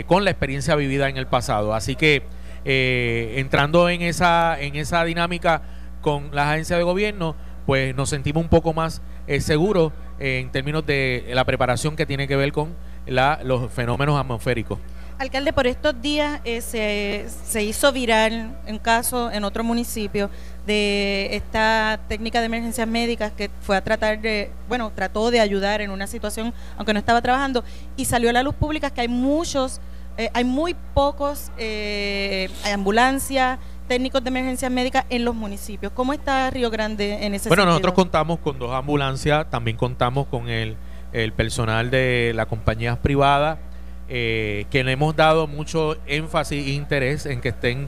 [0.07, 1.73] con la experiencia vivida en el pasado.
[1.73, 2.23] Así que
[2.65, 5.61] eh, entrando en esa, en esa dinámica
[6.01, 10.85] con las agencias de gobierno, pues nos sentimos un poco más eh, seguros en términos
[10.85, 14.79] de la preparación que tiene que ver con la, los fenómenos atmosféricos.
[15.19, 20.29] Alcalde, por estos días eh, se, se, hizo viral un caso en otro municipio
[20.65, 25.81] de esta técnica de emergencias médicas que fue a tratar de, bueno, trató de ayudar
[25.81, 27.63] en una situación, aunque no estaba trabajando,
[27.97, 29.81] y salió a la luz pública que hay muchos
[30.19, 35.93] eh, hay muy pocos eh, ambulancias, técnicos de emergencias médicas en los municipios.
[35.93, 40.49] ¿Cómo está Río Grande en ese Bueno, nosotros contamos con dos ambulancias, también contamos con
[40.49, 40.75] el,
[41.37, 43.59] personal de las compañías privadas,
[44.09, 47.87] eh, que le hemos dado mucho énfasis e interés en que estén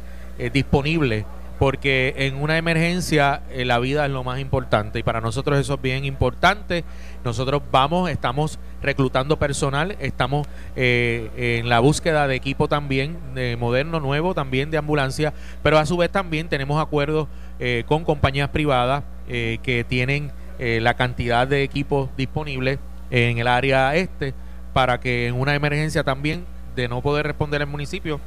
[0.54, 1.26] disponibles
[1.62, 5.76] porque en una emergencia eh, la vida es lo más importante y para nosotros eso
[5.76, 6.84] es bien importante.
[7.24, 14.00] Nosotros vamos, estamos reclutando personal, estamos eh, en la búsqueda de equipo también de moderno,
[14.00, 17.28] nuevo, también de ambulancia, pero a su vez también tenemos acuerdos
[17.60, 22.80] eh, con compañías privadas que tienen la cantidad de equipos disponibles
[23.12, 24.34] en el área este
[24.74, 28.20] para que en una emergencia también de no poder responder el municipio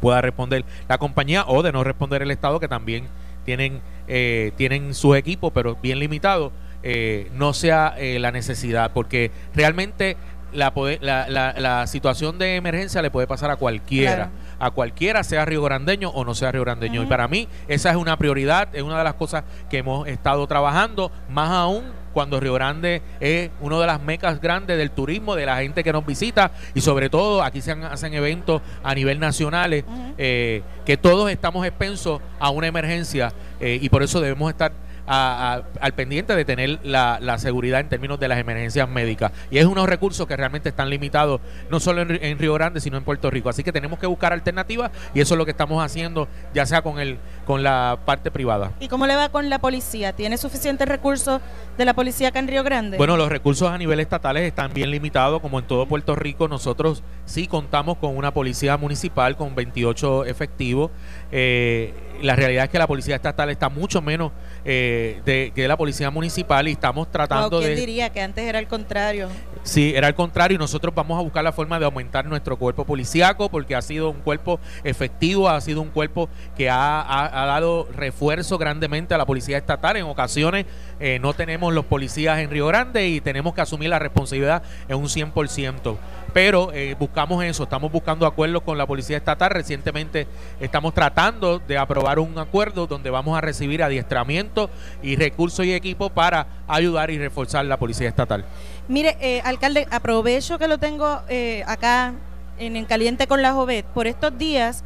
[0.00, 3.06] pueda responder la compañía o de no responder el Estado, que también
[3.44, 9.30] tienen, eh, tienen sus equipos, pero bien limitados, eh, no sea eh, la necesidad, porque
[9.54, 10.16] realmente
[10.52, 14.30] la, la, la, situación de emergencia le puede pasar a cualquiera.
[14.62, 17.02] A cualquiera, sea río grandeño o no sea río grandeño.
[17.02, 20.46] Y para mí, esa es una prioridad, es una de las cosas que hemos estado
[20.46, 25.46] trabajando, más aún cuando Río Grande es una de las mecas grandes del turismo, de
[25.46, 29.84] la gente que nos visita y sobre todo aquí se hacen eventos a nivel nacional
[30.18, 34.72] eh, que todos estamos expensos a una emergencia eh, y por eso debemos estar
[35.06, 39.32] al pendiente de tener la, seguridad en términos de las emergencias médicas.
[39.50, 43.04] Y es unos recursos que realmente están limitados, no solo en, Río Grande, sino en
[43.04, 43.48] Puerto Rico.
[43.48, 46.82] Así que tenemos que buscar alternativas y eso es lo que estamos haciendo, ya sea
[46.82, 48.72] con, el, con la parte privada.
[48.80, 50.12] ¿Y cómo le va con la policía?
[50.12, 51.40] ¿Tiene suficientes recursos
[51.76, 52.96] de la policía acá en Río Grande?
[52.96, 56.48] Bueno, los recursos a nivel estatales están bien limitados, como en todo Puerto Rico.
[56.48, 60.90] Nosotros sí contamos con una policía municipal con 28 efectivos.
[61.32, 64.32] Eh, la realidad es que la policía estatal está mucho menos
[64.64, 67.76] eh, de, que la policía municipal y estamos tratando ¿quién de...
[67.76, 69.28] diría que antes era el contrario?
[69.64, 72.84] Sí, era el contrario y nosotros vamos a buscar la forma de aumentar nuestro cuerpo
[72.84, 78.58] policíaco porque ha sido un cuerpo efectivo, ha sido un cuerpo que ha, dado refuerzo
[78.58, 79.96] grandemente a la policía estatal.
[79.96, 80.66] En ocasiones
[81.00, 84.96] eh, no tenemos los policías en Río Grande y tenemos que asumir la responsabilidad en
[84.96, 85.96] un 100%
[86.32, 89.50] pero eh, buscamos eso, estamos buscando acuerdos con la Policía Estatal.
[89.50, 90.26] Recientemente
[90.60, 94.70] estamos tratando de aprobar un acuerdo donde vamos a recibir adiestramiento
[95.02, 98.44] y recursos y equipo para ayudar y reforzar la Policía Estatal.
[98.88, 102.14] Mire, eh, alcalde, aprovecho que lo tengo eh, acá
[102.58, 103.84] en, en Caliente con la Jovet.
[103.86, 104.84] Por estos días,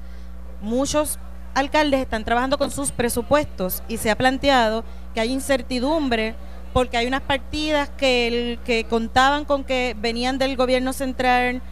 [0.61, 1.19] muchos
[1.55, 6.35] alcaldes están trabajando con sus presupuestos y se ha planteado que hay incertidumbre
[6.77, 11.63] porque hay unas partidas que, contaban con que venían del gobierno central,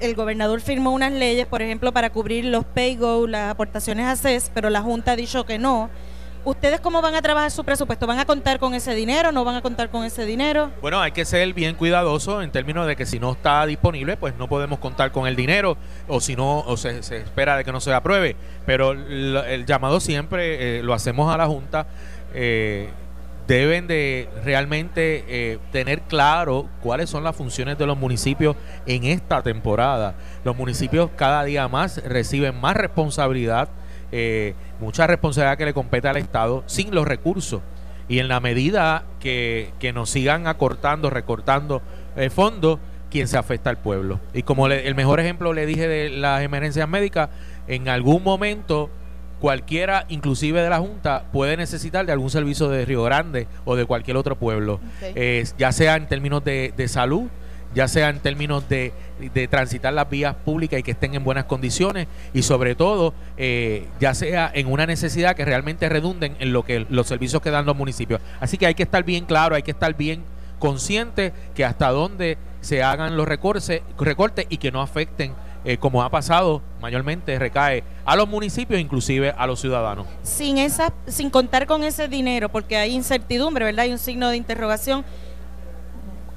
[0.00, 4.50] el gobernador firmó unas leyes, por ejemplo, para cubrir los pay-go, las aportaciones a CES,
[4.52, 5.90] pero la Junta ha dicho que no.
[6.44, 8.08] ¿Ustedes cómo van a trabajar su presupuesto?
[8.08, 9.30] ¿Van a contar con ese dinero?
[9.30, 10.72] ¿No van a contar con ese dinero?
[10.82, 14.34] Bueno, hay que ser bien cuidadoso en términos de que si no está disponible, pues
[14.38, 15.76] no podemos contar con el dinero
[16.08, 18.34] o si no, o se, espera de que no se apruebe.
[18.66, 21.86] Pero el, llamado siempre eh, lo hacemos a la Junta.
[22.34, 22.90] Eh,
[23.48, 28.56] deben de realmente eh, tener claro cuáles son las funciones de los municipios
[28.86, 30.14] en esta temporada.
[30.44, 33.70] Los municipios cada día más reciben más responsabilidad,
[34.12, 37.62] eh, mucha responsabilidad que le compete al Estado sin los recursos.
[38.06, 41.80] Y en la medida que, nos sigan acortando, recortando
[42.16, 42.78] el fondo,
[43.10, 44.20] quien se afecta al pueblo.
[44.34, 47.30] Y como el mejor ejemplo le dije de las emergencias médicas,
[47.66, 48.90] en algún momento
[49.40, 53.84] cualquiera, inclusive de la Junta, puede necesitar de algún servicio de Río Grande o de
[53.84, 57.28] cualquier otro pueblo, eh, ya sea en términos de, salud,
[57.74, 58.92] ya sea en términos de,
[59.50, 64.14] transitar las vías públicas y que estén en buenas condiciones y sobre todo eh, ya
[64.14, 67.76] sea en una necesidad que realmente redunden en lo que los servicios que dan los
[67.76, 68.20] municipios.
[68.40, 70.22] Así que hay que estar bien claro, hay que estar bien
[70.58, 75.32] consciente que hasta dónde se hagan los recortes, recortes y que no afecten
[75.64, 80.06] eh, como ha pasado, mayormente recae a los municipios, inclusive a los ciudadanos.
[80.22, 83.84] Sin esa, sin contar con ese dinero, porque hay incertidumbre, ¿verdad?
[83.84, 85.04] Hay un signo de interrogación.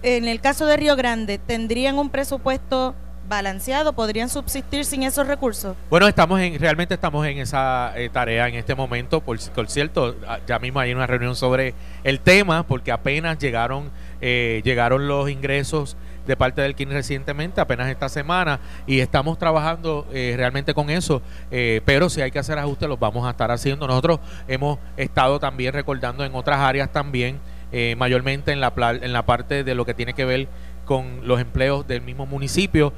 [0.04, 2.96] En el caso de Río Grande, ¿tendrían un presupuesto
[3.32, 3.94] balanceado?
[3.94, 5.78] ¿Podrían subsistir sin esos recursos?
[5.90, 9.22] Bueno, estamos en, realmente estamos en esa eh, tarea en este momento.
[9.22, 14.62] Por, cierto, ah, ya mismo hay una reunión sobre el tema, porque apenas llegaron, eh,
[14.66, 15.96] llegaron los ingresos
[16.32, 21.22] de parte del KIN recientemente, apenas esta semana, y estamos trabajando eh, realmente con eso,
[21.52, 23.86] eh, pero si hay que hacer ajustes los vamos a estar haciendo.
[23.86, 27.40] Nosotros hemos estado también recordando en otras áreas también,
[27.74, 30.48] eh, mayormente en la, en la parte de lo que tiene que ver
[30.86, 32.94] con los empleos del mismo municipio,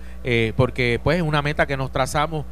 [0.55, 2.45] porque pues es una meta que nos trazamos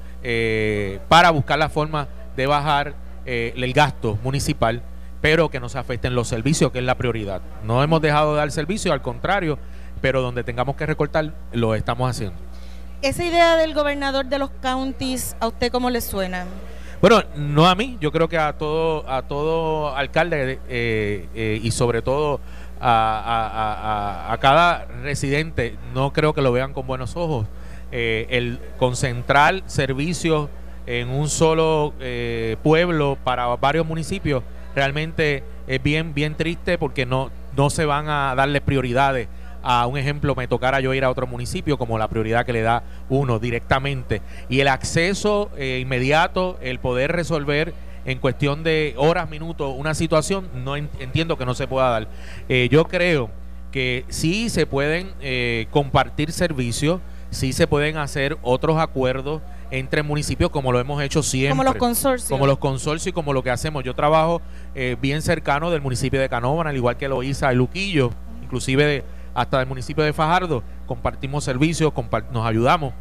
[1.08, 2.94] para buscar la forma de bajar
[3.26, 4.84] el gasto municipal
[5.22, 7.42] pero que no se afecten los servicios, que es la prioridad.
[7.64, 9.60] No hemos dejado de dar servicio, al contrario,
[10.02, 12.36] pero donde tengamos que recortar, lo estamos haciendo.
[13.02, 16.46] Esa idea del gobernador de los counties, ¿a usted cómo le suena?
[17.02, 21.72] Bueno, no a mí, yo creo que a todo, a todo alcalde eh, eh, y
[21.72, 22.40] sobre todo
[22.80, 27.48] a, cada residente, no creo que lo vean con buenos ojos.
[27.92, 30.50] Eh, el concentrar servicios
[30.86, 31.94] en un solo
[32.62, 34.44] pueblo para varios municipios,
[34.76, 39.28] realmente es bien, bien triste porque no, no se van a darle prioridades
[39.64, 42.62] a un ejemplo, me tocara yo ir a otro municipio como la prioridad que le
[42.62, 44.22] da uno directamente.
[44.50, 47.74] Y el acceso eh, inmediato, el poder resolver
[48.06, 52.08] en cuestión de horas, minutos, una situación, no entiendo que no se pueda dar.
[52.50, 53.30] Eh, yo creo
[53.72, 60.50] que sí se pueden eh, compartir servicios, sí se pueden hacer otros acuerdos entre municipios
[60.50, 61.52] como lo hemos hecho siempre.
[61.52, 62.30] Como los consorcios.
[62.30, 63.84] Como los consorcios y como lo que hacemos.
[63.84, 64.42] Yo trabajo
[65.00, 68.10] bien cercano del municipio de Canóvana, al igual que lo hizo el Luquillo,
[68.44, 71.92] inclusive de hasta el municipio de Fajardo, compartimos servicios,
[72.32, 72.94] nos ayudamos,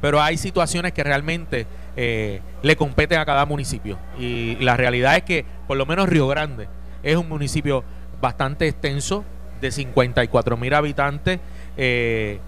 [0.00, 3.98] pero hay situaciones que realmente eh, le competen a cada municipio.
[4.18, 6.68] Y, la realidad es que por lo menos Río Grande
[7.02, 7.84] es un municipio
[8.20, 9.24] bastante extenso,
[9.60, 11.40] de 54 mil habitantes.
[11.76, 12.38] Eh,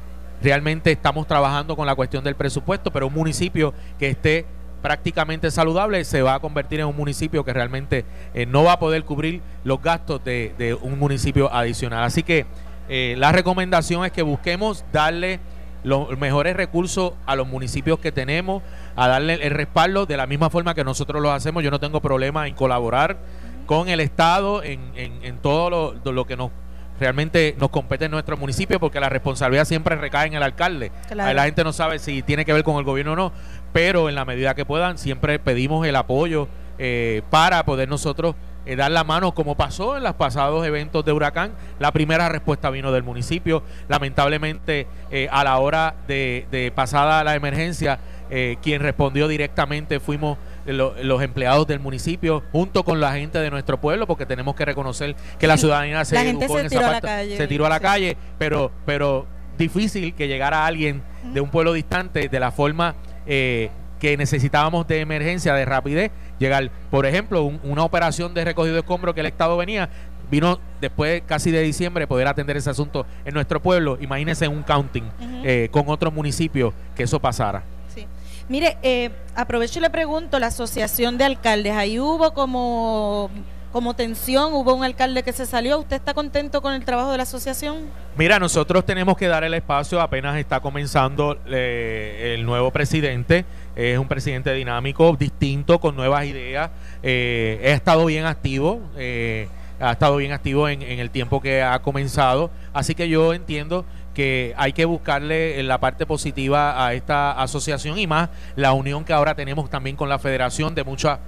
[0.42, 4.44] realmente estamos trabajando con la cuestión del presupuesto, pero un municipio que esté
[4.82, 8.04] prácticamente saludable se va a convertir en un municipio que realmente
[8.35, 12.04] eh, no va a poder cubrir los gastos de, de un municipio adicional.
[12.04, 12.46] Así que
[12.88, 15.40] eh, la recomendación es que busquemos darle
[15.85, 18.62] los mejores recursos a los municipios que tenemos,
[18.96, 21.62] a darle el respaldo de la misma forma que nosotros lo hacemos.
[21.62, 23.18] Yo no tengo problema en colaborar
[23.66, 26.51] con el Estado en, en, todo lo, que nos
[26.99, 30.90] realmente nos compete en nuestro municipio porque la responsabilidad siempre recae en el alcalde.
[31.14, 33.33] La gente no sabe si tiene que ver con el gobierno o no,
[33.72, 38.35] pero en la medida que puedan siempre pedimos el apoyo eh, para poder nosotros
[38.66, 41.52] eh, dar la mano como pasó en los pasados eventos de huracán.
[41.79, 43.62] La primera respuesta vino del municipio.
[43.88, 51.22] Lamentablemente, eh, a la hora de, pasada la emergencia, eh, quien respondió directamente fuimos los
[51.22, 55.46] empleados del municipio junto con la gente de nuestro pueblo porque tenemos que reconocer que
[55.46, 59.26] la ciudadanía se educó en esa parte, se tiró a la calle pero pero
[59.57, 65.55] difícil que llegara alguien de un pueblo distante de la forma que necesitábamos de emergencia
[65.55, 66.70] de rapidez llegar.
[66.90, 69.88] Por ejemplo, una operación de recogido de escombros que el Estado venía,
[70.31, 73.99] vino después casi de diciembre poder atender ese asunto en nuestro pueblo.
[74.01, 75.05] Imagínense un counting
[75.44, 77.62] eh, con otros municipios que eso pasara.
[77.94, 78.07] Sí.
[78.49, 83.31] Mire, eh, aprovecho y le pregunto, la asociación de alcaldes, ahí hubo como
[83.77, 85.79] como tensión, hubo un alcalde que se salió.
[85.79, 87.90] ¿Usted está contento con el trabajo de la asociación?
[88.16, 93.44] Mira, nosotros tenemos que dar el espacio, apenas está comenzando eh, el nuevo presidente,
[93.76, 96.70] es un presidente dinámico, distinto, con nuevas ideas,
[97.02, 98.80] eh, ha estado bien activo.
[98.96, 103.34] Eh, ha estado bien activo en, en el tiempo que ha comenzado, así que yo
[103.34, 103.84] entiendo
[104.14, 109.12] que hay que buscarle la parte positiva a esta asociación y más la unión que
[109.12, 111.18] ahora tenemos también con la federación de muchas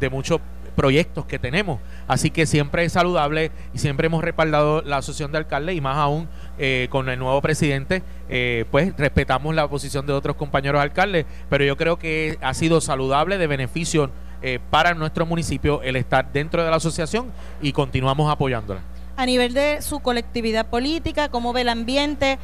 [0.00, 0.40] de muchos
[0.78, 1.80] proyectos que tenemos.
[2.06, 5.96] Así que siempre es saludable y siempre hemos respaldado la asociación de alcaldes y más
[5.96, 11.26] aún eh, con el nuevo presidente, eh, pues respetamos la posición de otros compañeros alcaldes,
[11.50, 14.08] pero yo creo que ha sido saludable de beneficio
[14.40, 18.80] eh, para nuestro municipio el estar dentro de la asociación y continuamos apoyándola.
[19.16, 22.38] A nivel de su colectividad política, ¿cómo ve el ambiente?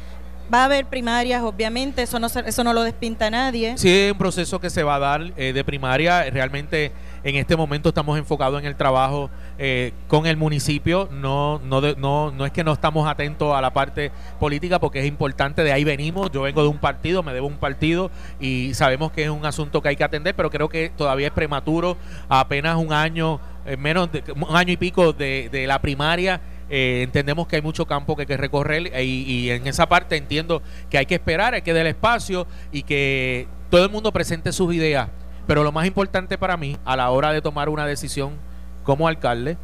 [0.53, 3.77] Va a haber primarias, obviamente, eso no, eso no lo despinta nadie.
[3.77, 6.29] Sí, es un proceso que se va a dar de primaria.
[6.29, 6.91] Realmente
[7.25, 11.09] en este momento estamos enfocados en el trabajo eh, con el municipio.
[11.11, 15.07] No, no, no, no es que no estamos atentos a la parte política porque es
[15.07, 16.29] importante, de ahí venimos.
[16.31, 19.81] Yo vengo de un partido, me debo un partido y sabemos que es un asunto
[19.81, 21.97] que hay que atender, pero creo que todavía es prematuro,
[22.29, 26.39] apenas un año, eh, menos de un año y pico de, de la primaria.
[26.69, 30.17] Eh, entendemos que hay mucho campo que hay que recorrer y, y, en esa parte
[30.17, 34.51] entiendo que hay que esperar, hay que dar espacio y que todo el mundo presente
[34.51, 35.09] sus ideas
[35.47, 38.33] pero lo más importante para mí, a la hora de tomar una decisión
[38.83, 39.57] como alcalde,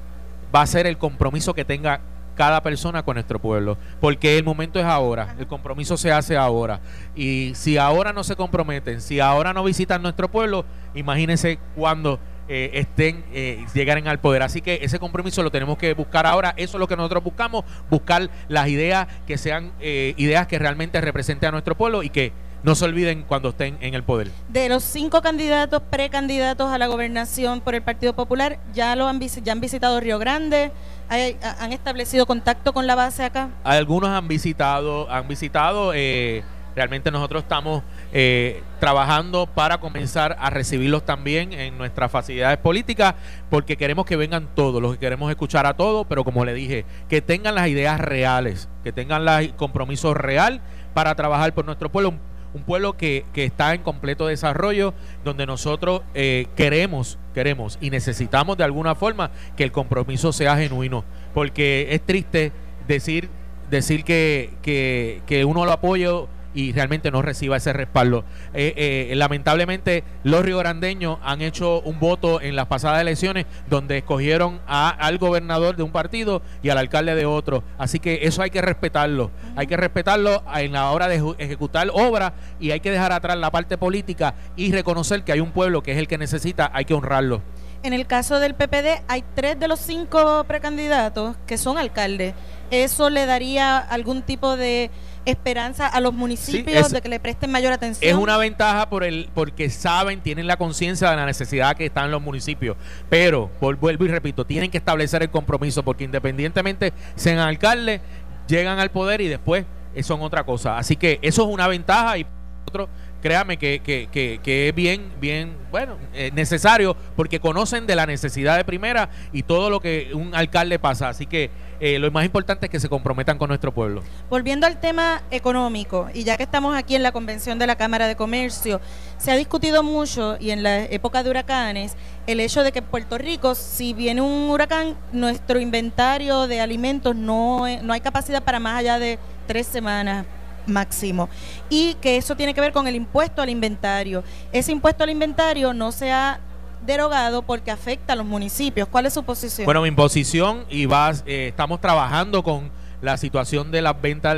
[0.54, 2.02] va a ser el compromiso que tenga
[2.36, 6.80] cada persona con nuestro pueblo, porque el momento es ahora, el compromiso se hace ahora.
[7.16, 12.20] Y si ahora no se comprometen, si ahora no visitan nuestro pueblo, imagínense cuando
[12.54, 14.44] eh, estén, eh, llegaren al poder.
[14.44, 16.54] Así que ese compromiso lo tenemos que buscar ahora.
[16.58, 21.00] Eso es lo que nosotros buscamos, buscar las ideas que sean eh, ideas que realmente
[21.00, 22.34] representen a nuestro pueblo y que
[22.64, 24.32] no se olviden cuando estén en el poder.
[24.50, 29.22] De los cinco candidatos, precandidatos a la gobernación por el Partido Popular, ya lo han,
[29.22, 30.74] ya han visitado Río Grande,
[31.08, 33.48] han establecido contacto con la base acá.
[33.64, 35.94] Algunos han visitado, han visitado.
[35.96, 36.44] Eh,
[36.76, 43.16] realmente nosotros estamos eh, trabajando para comenzar a recibirlos también en nuestras facilidades políticas,
[43.50, 46.86] porque queremos que vengan todos, los que queremos escuchar a todos, pero como le dije,
[47.10, 50.62] que tengan las ideas reales, que tengan el compromiso real
[50.94, 52.14] para trabajar por nuestro pueblo
[52.54, 54.94] un pueblo que, que está en completo desarrollo,
[55.24, 61.06] donde nosotros eh, queremos, queremos y necesitamos de alguna forma que el compromiso sea genuino,
[61.34, 62.52] porque es triste
[62.88, 63.30] decir,
[63.70, 66.12] decir que, que, que uno lo apoya
[66.54, 68.24] y realmente no reciba ese respaldo.
[68.54, 68.74] Eh,
[69.12, 74.90] eh, lamentablemente los riograndeños han hecho un voto en las pasadas elecciones donde escogieron a,
[74.90, 77.64] al gobernador de un partido y al alcalde de otro.
[77.78, 79.32] Así que eso hay que respetarlo.
[79.56, 83.52] Hay que respetarlo en la hora de ejecutar obras y hay que dejar atrás la
[83.52, 86.94] parte política y reconocer que hay un pueblo que es el que necesita, hay que
[86.94, 87.42] honrarlo.
[87.84, 92.36] En el caso del PPD hay tres de los cinco precandidatos que son alcaldes.
[92.70, 94.92] ¿Eso le daría algún tipo de
[95.26, 98.10] esperanza a los municipios de que le presten mayor atención.
[98.10, 102.12] Es una ventaja por el porque saben, tienen la conciencia de la necesidad que están
[102.12, 102.78] los municipios.
[103.10, 108.02] Pero, vuelvo y repito, tienen que establecer el compromiso porque independientemente sean alcaldes,
[108.48, 109.66] llegan al poder y después
[110.02, 110.78] son otra cosa.
[110.78, 112.26] Así que eso es una ventaja y
[112.66, 112.90] otro
[113.22, 118.58] créame que, que, que, es bien, bien, bueno, eh, necesario porque conocen de la necesidad
[118.58, 121.10] de primera y todo lo que un alcalde pasa.
[121.10, 121.50] Así que
[121.80, 124.04] eh, lo más importante es que se comprometan con nuestro pueblo.
[124.30, 128.08] Volviendo al tema económico, y ya que estamos aquí en la convención de la Cámara
[128.08, 128.82] de Comercio,
[129.18, 131.96] se ha discutido mucho y en la época de huracanes
[132.28, 137.16] el hecho de que en Puerto Rico, si viene un huracán, nuestro inventario de alimentos
[137.16, 139.18] no, no hay capacidad para más allá de
[139.48, 140.26] tres semanas
[140.68, 141.30] máximo.
[141.70, 144.24] Y que eso tiene que ver con el impuesto al inventario.
[144.52, 146.40] Ese impuesto al inventario no se ha
[146.86, 148.88] derogado porque afecta a los municipios.
[148.88, 149.66] ¿Cuál es su posición?
[149.66, 154.36] Bueno, mi posición y vas, eh, estamos trabajando con la situación de las ventas.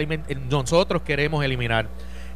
[0.50, 1.88] Nosotros queremos eliminar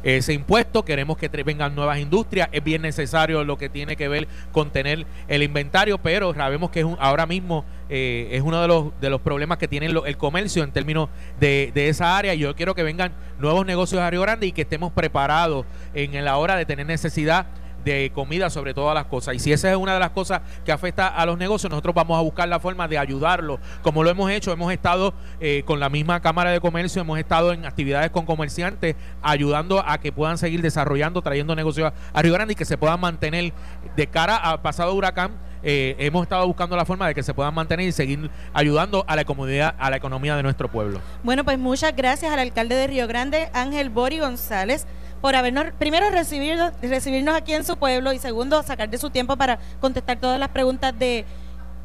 [0.02, 4.28] ese impuesto, queremos que vengan nuevas industrias, es bien necesario lo que tiene que ver
[4.52, 9.00] con tener el inventario, pero sabemos que es ahora mismo eh, es uno de los,
[9.00, 11.08] de los problemas que tiene el comercio en términos
[11.40, 12.34] de, de, esa área.
[12.34, 16.36] Yo quiero que vengan nuevos negocios a Río Grande y que estemos preparados en la
[16.36, 17.46] hora de tener necesidad
[17.84, 19.34] de comida sobre todas las cosas.
[19.34, 22.18] Y si esa es una de las cosas que afecta a los negocios, nosotros vamos
[22.18, 24.52] a buscar la forma de ayudarlo, como lo hemos hecho.
[24.52, 28.96] Hemos estado eh, con la misma Cámara de Comercio, hemos estado en actividades con comerciantes,
[29.22, 33.00] ayudando a que puedan seguir desarrollando, trayendo negocios a Río Grande y que se puedan
[33.00, 33.52] mantener
[33.96, 35.32] de cara al pasado huracán.
[35.62, 39.16] Eh, hemos estado buscando la forma de que se puedan mantener y seguir ayudando a
[39.16, 41.00] la comunidad, a la economía de nuestro pueblo.
[41.24, 44.86] Bueno, pues muchas gracias al alcalde de Río Grande, Ángel Bori González
[45.20, 49.36] por habernos, primero recibirnos, recibirnos aquí en su pueblo y segundo sacar de su tiempo
[49.36, 51.24] para contestar todas las preguntas de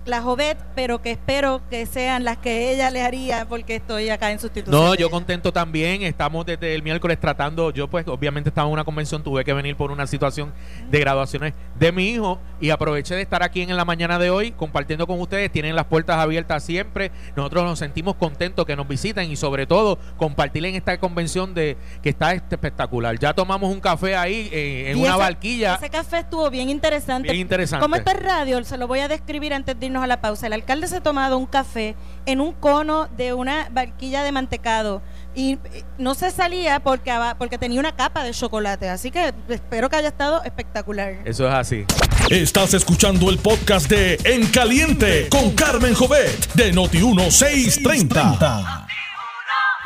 [0.06, 4.32] la Jovet, pero que espero que sean las que ella le haría porque estoy acá
[4.32, 4.84] en sustitución.
[4.84, 6.02] No, yo contento también.
[6.02, 7.72] Estamos desde el miércoles tratando.
[7.72, 10.54] Yo, pues, obviamente estaba en una convención, tuve que venir por una situación
[10.90, 14.52] de graduaciones de mi hijo y aproveché de estar aquí en la mañana de hoy
[14.52, 15.52] compartiendo con ustedes.
[15.52, 17.12] Tienen las puertas abiertas siempre.
[17.36, 21.78] Nosotros nos sentimos contentos que nos visiten y, sobre todo, compartir en esta convención de
[22.02, 23.18] que está espectacular.
[23.20, 25.76] Ya tomamos un café ahí eh, en una barquilla.
[25.76, 27.30] Ese café estuvo bien interesante.
[27.30, 27.84] Bien interesante.
[27.84, 30.48] Como está radio, se lo voy a describir antes de a la pausa.
[30.48, 35.02] El alcalde se ha tomado un café en un cono de una barquilla de mantecado
[35.36, 35.58] y
[35.98, 38.90] no se salía porque, porque tenía una capa de chocolate.
[38.90, 41.18] Así que espero que haya estado espectacular.
[41.26, 41.86] Eso es así.
[42.30, 48.88] Estás escuchando el podcast de En Caliente con Carmen Jovet de Noti1630.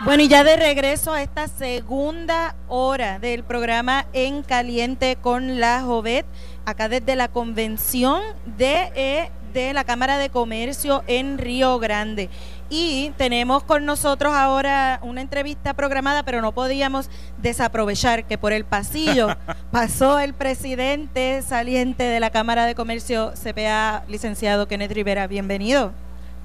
[0.05, 5.82] Bueno, y ya de regreso a esta segunda hora del programa En Caliente con la
[5.82, 6.28] Jovet,
[6.66, 12.29] acá desde la convención de eh, de la Cámara de Comercio en Río Grande.
[12.69, 18.65] Y tenemos con nosotros ahora una entrevista programada, pero no podíamos desaprovechar que por el
[18.65, 19.29] pasillo
[19.71, 25.27] pasó el presidente saliente de la Cámara de Comercio CPA, licenciado Kenneth Rivera.
[25.27, 25.93] Bienvenido.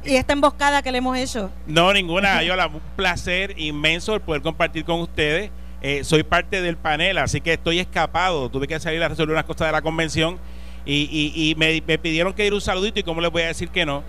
[0.05, 1.51] ¿Y esta emboscada que le hemos hecho?
[1.67, 2.67] No, ninguna, Ayola.
[2.67, 5.51] Un placer inmenso el poder compartir con ustedes.
[5.81, 8.49] Eh, soy parte del panel, así que estoy escapado.
[8.49, 10.39] Tuve que salir a resolver unas cosas de la convención
[10.85, 14.03] y, me, pidieron que ir un saludito y cómo les voy a decir que no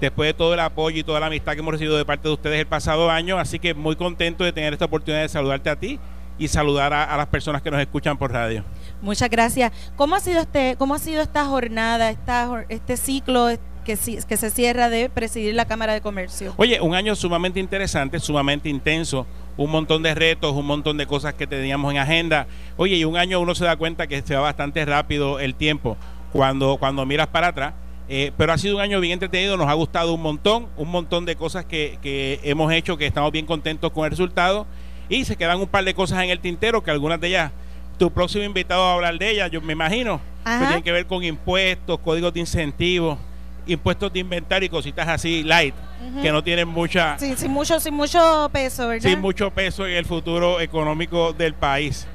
[0.00, 2.34] después de todo el apoyo y toda la amistad que hemos recibido de parte de
[2.34, 3.38] ustedes el pasado año.
[3.38, 6.00] Así que muy contento de tener esta oportunidad de saludarte a ti
[6.38, 8.64] y saludar a, las personas que nos escuchan por radio.
[9.02, 9.72] Muchas gracias.
[9.94, 13.48] ¿Cómo ha sido este, cómo ha sido esta jornada, esta, este ciclo
[13.84, 16.54] que, que se cierra de presidir la Cámara de Comercio?
[16.56, 19.26] Oye, un año sumamente interesante, sumamente intenso,
[19.58, 22.46] un montón de retos, un montón de cosas que teníamos en agenda.
[22.78, 25.98] Oye, y un año uno se da cuenta que se va bastante rápido el tiempo
[26.32, 27.74] cuando, cuando miras para atrás.
[28.08, 31.24] Eh, pero ha sido un año bien entretenido, nos ha gustado un montón, un montón
[31.24, 34.66] de cosas que, que hemos hecho que estamos bien contentos con el resultado.
[35.08, 37.52] Y se quedan un par de cosas en el tintero, que algunas de ellas,
[37.98, 41.22] tu próximo invitado a hablar de ellas, yo me imagino, que tienen que ver con
[41.22, 43.18] impuestos, códigos de incentivos,
[43.66, 45.74] impuestos de inventario y cositas así light,
[46.22, 47.18] que no tienen mucha...
[47.18, 49.08] Sí, sin, mucho, sin mucho peso, ¿verdad?
[49.08, 52.06] Sin mucho peso en el futuro económico del país.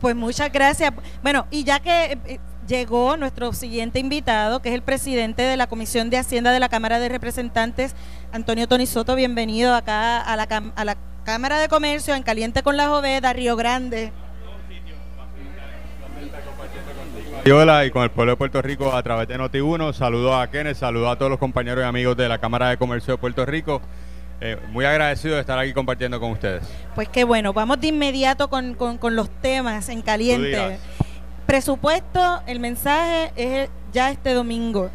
[0.00, 0.92] Pues muchas gracias.
[1.22, 2.40] Bueno, y ya que eh,
[2.70, 6.68] llegó nuestro siguiente invitado, que es el presidente de la Comisión de Hacienda de la
[6.68, 7.96] Cámara de Representantes,
[8.32, 9.16] Antonio Tony Soto.
[9.16, 10.44] Bienvenido acá a la,
[10.76, 14.12] a la Cámara de Comercio en Caliente con la Joveda, Río Grande.
[17.52, 19.92] Hola y con el pueblo de Puerto Rico a través de Noti1.
[19.92, 23.14] Saludos a Kenneth, saludos a todos los compañeros y amigos de la Cámara de Comercio
[23.14, 23.80] de Puerto Rico.
[24.42, 26.62] Eh, muy agradecido de estar aquí compartiendo con ustedes.
[26.94, 30.78] Pues qué bueno, vamos de inmediato con, con- con los temas en caliente.
[31.50, 34.88] Presupuesto, el mensaje es ya este domingo.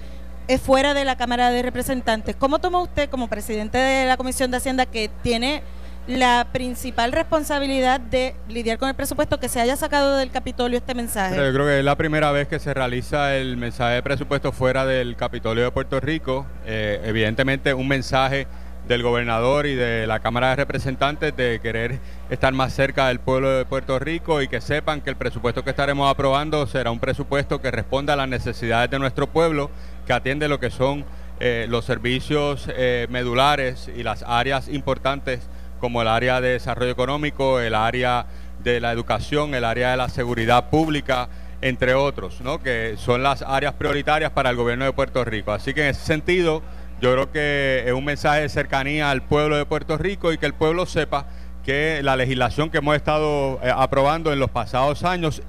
[0.48, 2.34] Es fuera de la Cámara de Representantes.
[2.38, 5.64] ¿Cómo toma usted como presidente de la Comisión de Hacienda que tiene
[6.08, 10.96] la principal responsabilidad de lidiar con el presupuesto que se haya sacado del Capitolio este
[10.96, 11.36] mensaje?
[11.36, 14.86] Yo creo que es la primera vez que se realiza el mensaje de presupuesto fuera
[14.86, 16.46] del Capitolio de Puerto Rico.
[16.66, 18.48] Eh, evidentemente un mensaje
[18.88, 23.50] del gobernador y de la Cámara de Representantes de querer estar más cerca del pueblo
[23.50, 27.62] de Puerto Rico y que sepan que el presupuesto que estaremos aprobando será un presupuesto
[27.62, 29.72] que responda a las necesidades de nuestro pueblo,
[30.06, 31.04] que atiende lo que son
[31.40, 35.42] eh, los servicios eh, medulares y las áreas importantes
[35.80, 38.26] como el área de desarrollo económico, el área
[38.64, 41.28] de la educación, el área de la seguridad pública,
[41.62, 42.62] entre otros, ¿no?
[42.62, 45.52] que son las áreas prioritarias para el gobierno de Puerto Rico.
[45.52, 46.62] Así que en ese sentido,
[47.06, 50.48] yo creo que es un mensaje de cercanía al pueblo de Puerto Rico y que
[50.48, 51.28] el pueblo sepa
[51.64, 55.44] que la legislación que hemos estado eh, aprobando en los pasados años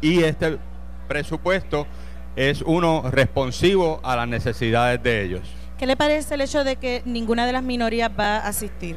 [0.00, 0.58] y este
[1.08, 1.88] presupuesto
[2.36, 5.40] es uno responsivo a las necesidades de ellos.
[5.78, 8.96] ¿Qué le parece el hecho de que ninguna de las minorías va a asistir?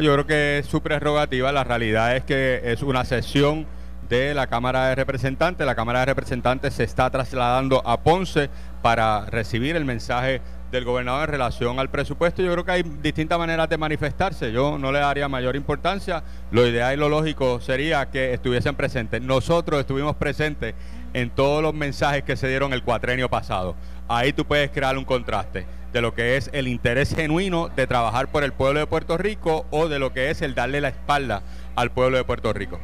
[0.00, 1.52] Yo creo que es su prerrogativa.
[1.52, 3.66] La realidad es que es una sesión
[4.08, 5.66] de la Cámara de Representantes.
[5.66, 8.48] La Cámara de Representantes se está trasladando a Ponce
[8.80, 10.40] para recibir el mensaje
[10.74, 12.42] del gobernador en relación al presupuesto.
[12.42, 14.52] Yo creo que hay distintas maneras de manifestarse.
[14.52, 16.24] Yo no le daría mayor importancia.
[16.50, 19.22] Lo ideal y lo lógico sería que estuviesen presentes.
[19.22, 20.74] Nosotros estuvimos presentes
[21.14, 23.76] en todos los mensajes que se dieron el cuatrenio pasado.
[24.08, 28.26] Ahí tú puedes crear un contraste de lo que es el interés genuino de trabajar
[28.26, 31.42] por el pueblo de Puerto Rico o de lo que es el darle la espalda
[31.76, 32.80] al pueblo de Puerto Rico.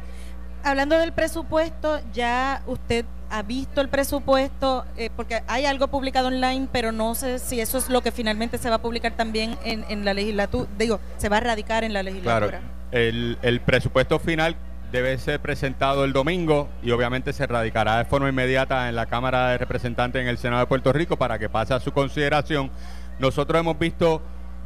[0.63, 6.67] Hablando del presupuesto, ya usted ha visto el presupuesto, eh, porque hay algo publicado online,
[6.71, 9.85] pero no sé si eso es lo que finalmente se va a publicar también en,
[9.89, 12.61] en la legislatura, digo, se va a radicar en la Claro, legislatura.
[12.91, 14.55] el, el presupuesto final
[14.91, 19.47] debe ser presentado el domingo y obviamente se radicará de forma inmediata en la Cámara
[19.51, 22.69] de Representantes en el Senado de Puerto Rico para que pase a su consideración.
[23.17, 24.21] Nosotros hemos visto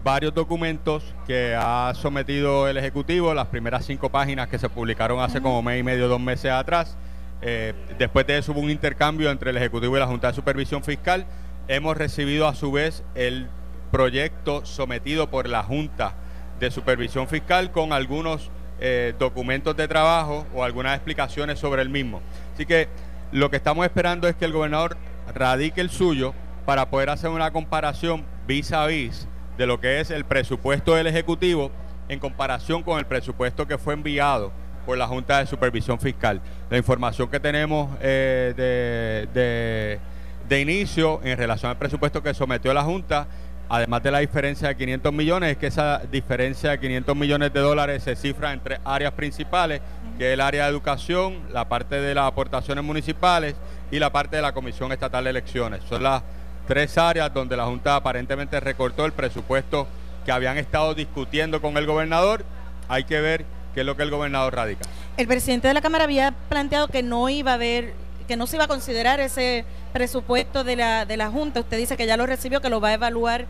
[0.05, 5.41] varios documentos que ha sometido el Ejecutivo, las primeras cinco páginas que se publicaron hace
[5.41, 6.95] como mes y medio, dos meses atrás.
[7.41, 10.83] Eh, después de eso hubo un intercambio entre el Ejecutivo y la Junta de Supervisión
[10.83, 11.25] Fiscal.
[11.67, 13.47] Hemos recibido a su vez el
[13.91, 16.13] proyecto sometido por la Junta
[16.59, 22.21] de Supervisión Fiscal con algunos eh, documentos de trabajo o algunas explicaciones sobre el mismo.
[22.53, 22.89] Así que
[23.31, 24.97] lo que estamos esperando es que el gobernador
[25.33, 29.27] radique el suyo para poder hacer una comparación vis a vis
[29.57, 31.71] de lo que es el presupuesto del Ejecutivo
[32.09, 34.51] en comparación con el presupuesto que fue enviado
[34.85, 36.41] por la Junta de Supervisión Fiscal.
[36.69, 38.53] La información que tenemos eh,
[39.33, 39.99] de,
[40.47, 43.27] de- inicio en relación al presupuesto que sometió la Junta,
[43.67, 47.59] además de la diferencia de 500 millones, es que esa diferencia de 500 millones de
[47.61, 49.81] dólares se cifra en tres áreas principales,
[50.19, 53.55] que es el área de educación, la parte de las aportaciones municipales
[53.89, 55.81] y la parte de la Comisión Estatal de Elecciones.
[55.89, 56.21] Son las
[56.67, 59.87] tres áreas donde la Junta aparentemente recortó el presupuesto
[60.25, 62.43] que habían estado discutiendo con el gobernador.
[62.87, 64.85] Hay que ver qué es lo que el gobernador radica.
[65.17, 67.93] El presidente de la Cámara había planteado que no iba a haber,
[68.27, 71.59] que no se iba a considerar ese presupuesto de la, de la Junta.
[71.61, 73.45] Usted dice que ya lo recibió, que lo va a evaluar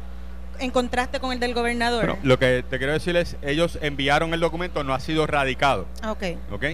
[0.60, 2.06] en contraste con el del gobernador.
[2.06, 5.86] Bueno, lo que te quiero decir es, ellos enviaron el documento, no ha sido radicado.
[6.02, 6.24] Ah, ok.
[6.52, 6.66] ¿ok?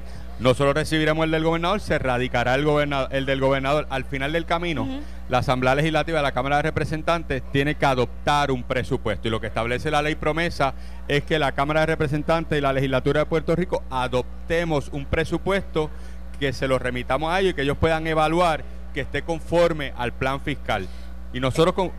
[0.41, 3.85] Nosotros recibiremos el del gobernador, se radicará el, gobernador, el del gobernador.
[3.91, 4.87] Al final del camino,
[5.29, 9.27] la Asamblea Legislativa de la Cámara de Representantes tiene que adoptar un presupuesto.
[9.27, 10.73] Y lo que establece la ley promesa
[11.07, 15.91] es que la Cámara de Representantes y la Legislatura de Puerto Rico adoptemos un presupuesto
[16.39, 18.63] que se lo remitamos a ellos y que ellos puedan evaluar
[18.95, 20.87] que esté conforme al plan fiscal.
[21.33, 21.91] Y nosotros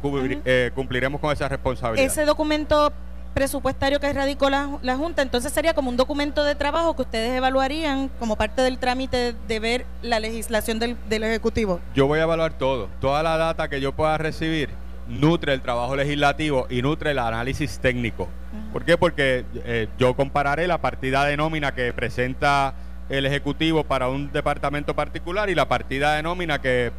[0.45, 2.05] eh, cumpliremos con esa responsabilidad.
[2.05, 2.93] Ese documento
[3.35, 7.37] presupuestario que radicó la, la Junta, entonces sería como un documento de trabajo que ustedes
[7.37, 11.81] evaluarían como parte del trámite de ver la legislación del, del Ejecutivo.
[11.95, 12.89] Yo voy a evaluar todo.
[13.01, 14.71] Toda la data que yo pueda recibir
[15.09, 18.29] nutre el trabajo legislativo y nutre el análisis técnico.
[18.73, 18.97] ¿Por qué?
[18.97, 22.75] Porque eh, yo compararé la partida de nómina que presenta
[23.09, 26.93] el Ejecutivo para un departamento particular y la partida de nómina que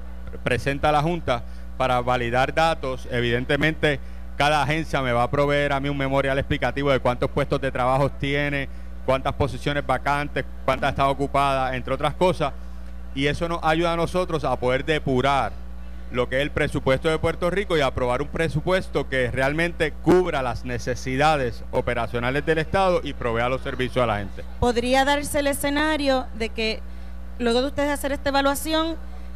[0.43, 1.43] presenta la Junta
[1.77, 3.07] para validar datos.
[3.11, 3.99] Evidentemente,
[4.37, 7.71] cada agencia me va a proveer a mí un memorial explicativo de cuántos puestos de
[7.71, 8.67] trabajo tiene,
[9.05, 12.53] cuántas posiciones vacantes, cuántas están ocupadas, entre otras cosas.
[13.15, 15.51] Y eso nos ayuda a nosotros a poder depurar
[16.11, 20.43] lo que es el presupuesto de Puerto Rico y aprobar un presupuesto que realmente cubra
[20.43, 24.43] las necesidades operacionales del Estado y provea los servicios a la gente.
[24.59, 26.81] Podría darse el escenario de que
[27.39, 28.95] luego de ustedes hacer esta evaluación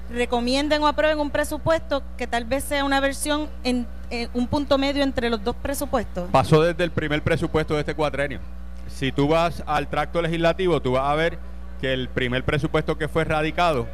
[0.10, 4.78] recomienden o aprueben un presupuesto que tal vez sea una versión en, en un punto
[4.78, 6.30] medio entre los dos presupuestos.
[6.32, 8.40] Pasó desde el primer presupuesto de este cuatrenio.
[8.88, 11.38] Si tú vas al tracto legislativo, tú vas a ver
[11.82, 13.88] que el primer presupuesto que fue radicado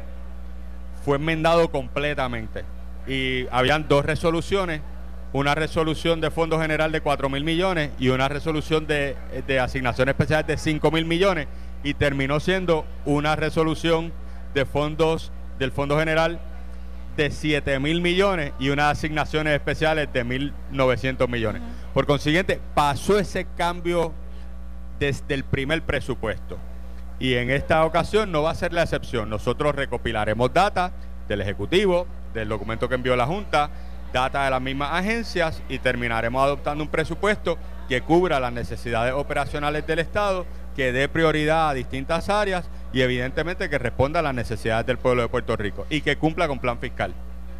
[1.04, 2.64] fue enmendado completamente.
[3.06, 4.80] Y habían dos resoluciones,
[5.32, 10.12] una resolución de Fondo General de 4 mil millones y una resolución de, de asignaciones
[10.12, 11.48] especiales de 5 mil millones.
[11.82, 14.12] Y terminó siendo una resolución
[14.54, 16.40] de fondos del Fondo General
[17.16, 21.62] de 7 mil millones y unas asignaciones especiales de 1.900 millones.
[21.92, 24.12] Por consiguiente, pasó ese cambio
[24.98, 26.58] desde el primer presupuesto.
[27.18, 29.30] Y en esta ocasión no va a ser la excepción.
[29.30, 30.92] Nosotros recopilaremos data
[31.28, 33.70] del Ejecutivo, del documento que envió la Junta,
[34.12, 39.86] data de las mismas agencias y terminaremos adoptando un presupuesto que cubra las necesidades operacionales
[39.86, 44.86] del Estado, que dé prioridad a distintas áreas y evidentemente que responda a las necesidades
[44.86, 47.12] del pueblo de Puerto Rico y que cumpla con plan fiscal.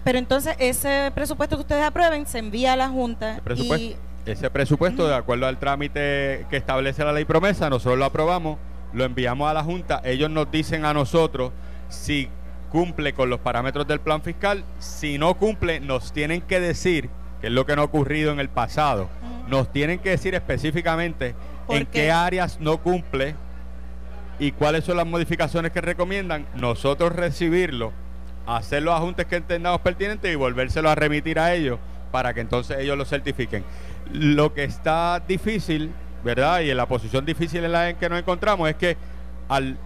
[0.04, 5.08] Pero entonces ese presupuesto que ustedes aprueben se envía a la Junta y Ese presupuesto,
[5.08, 8.58] de acuerdo al trámite que establece la ley promesa, nosotros lo aprobamos,
[8.92, 11.50] lo enviamos a la Junta, ellos nos dicen a nosotros
[11.88, 12.28] si
[12.70, 17.10] cumple con los parámetros del plan fiscal, si no cumple, nos tienen que decir,
[17.40, 19.08] que es lo que no ha ocurrido en el pasado,
[19.48, 21.34] nos tienen que decir específicamente
[21.66, 22.02] ¿Por en qué?
[22.02, 23.34] qué áreas no cumple
[24.38, 27.92] y cuáles son las modificaciones que recomiendan, nosotros recibirlo,
[28.46, 31.78] hacer los ajustes que entendamos pertinentes y volvérselo a remitir a ellos
[32.10, 33.64] para que entonces ellos lo certifiquen.
[34.12, 36.60] Lo que está difícil, ¿verdad?
[36.60, 38.96] Y en la posición difícil en la en que nos encontramos es que
[39.48, 39.76] al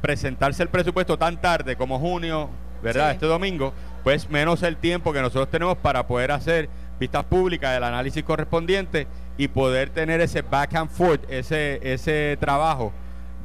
[0.00, 2.48] presentarse el presupuesto tan tarde como junio,
[2.82, 3.08] ¿verdad?
[3.08, 3.14] Sí.
[3.14, 3.72] Este domingo,
[4.04, 6.68] pues menos el tiempo que nosotros tenemos para poder hacer
[6.98, 12.92] vistas públicas, el análisis correspondiente y poder tener ese back and forth, ese, ese trabajo,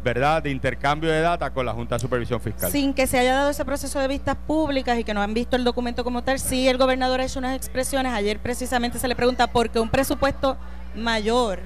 [0.03, 0.43] ¿verdad?
[0.43, 2.71] De intercambio de data con la Junta de Supervisión Fiscal.
[2.71, 5.55] sin que se haya dado ese proceso de vistas públicas y que no han visto
[5.55, 8.13] el documento como tal, sí el gobernador ha hecho unas expresiones.
[8.13, 10.57] Ayer precisamente se le pregunta por qué un presupuesto
[10.95, 11.59] mayor,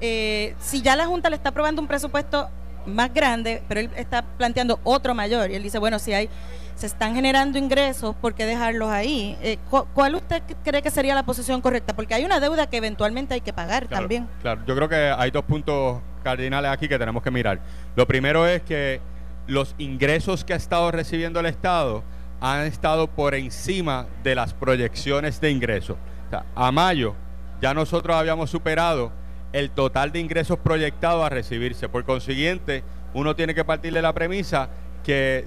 [0.00, 2.48] eh, si ya la Junta le está aprobando un presupuesto
[2.86, 5.50] más grande, pero él está planteando otro mayor.
[5.50, 6.28] Y él dice, bueno, si hay
[6.76, 9.36] se están generando ingresos, ¿por qué dejarlos ahí?
[9.42, 11.96] Eh, cu- ¿Cuál usted cree que sería la posición correcta?
[11.96, 14.28] Porque hay una deuda que eventualmente hay que pagar Claro, también.
[14.42, 17.60] Claro, yo creo que hay dos puntos cardinales aquí que tenemos que mirar.
[17.96, 19.00] Lo primero es que
[19.46, 22.04] los ingresos que ha estado recibiendo el Estado
[22.40, 25.96] han estado por encima de las proyecciones de ingresos.
[26.26, 27.14] O sea, a mayo
[27.62, 29.10] ya nosotros habíamos superado
[29.54, 31.88] el total de ingresos proyectados a recibirse.
[31.88, 34.68] Por consiguiente, uno tiene que partir de la premisa
[35.02, 35.46] que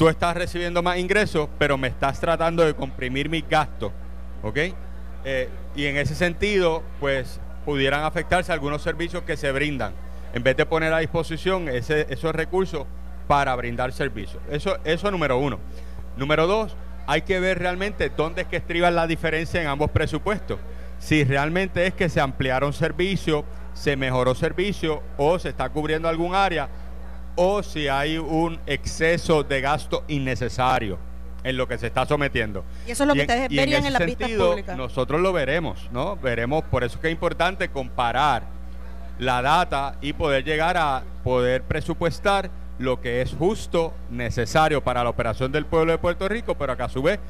[0.00, 3.92] tú estás recibiendo más ingresos, pero me estás tratando de comprimir mis gastos,
[4.42, 4.56] ¿ok?
[5.26, 9.92] Eh, y en ese sentido, pues pudieran afectarse algunos servicios que se brindan,
[10.32, 12.86] en vez de poner a disposición esos recursos
[13.28, 14.42] para brindar servicios.
[14.50, 15.58] Eso, eso número uno.
[16.16, 16.74] Número dos,
[17.06, 20.58] hay que ver realmente dónde es que estriba la diferencia en ambos presupuestos.
[20.98, 23.44] Si realmente es que se ampliaron servicios,
[23.74, 26.70] se mejoró servicio o se está cubriendo algún área
[27.42, 30.98] o si hay un exceso de gasto innecesario
[31.42, 32.64] en lo que se está sometiendo.
[32.86, 34.76] Y eso es lo que en- ustedes y ese en las vistas públicas.
[34.76, 36.16] Nosotros lo veremos, ¿no?
[36.16, 38.42] Veremos, por eso es que es importante comparar
[39.18, 45.08] la data y poder llegar a poder presupuestar lo que es justo, necesario para la
[45.08, 47.20] operación del pueblo de Puerto Rico, pero que a su vez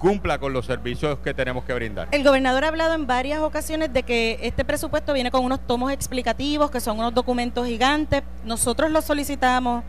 [0.00, 2.08] cumpla con los servicios que tenemos que brindar.
[2.10, 5.92] El gobernador ha hablado en varias ocasiones de que este presupuesto viene con unos tomos
[5.92, 8.22] explicativos, que son unos documentos gigantes.
[8.44, 9.84] Nosotros los solicitamos,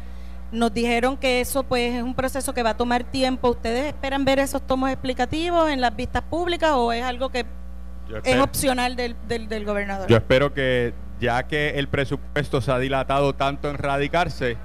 [0.51, 3.49] nos dijeron que eso pues es un proceso que va a tomar tiempo.
[3.49, 7.45] ¿Ustedes esperan ver esos tomos explicativos en las vistas públicas o es algo que
[8.25, 10.09] es opcional del, del, del gobernador?
[10.09, 14.57] Yo espero que ya que el presupuesto se ha dilatado tanto en radicarse,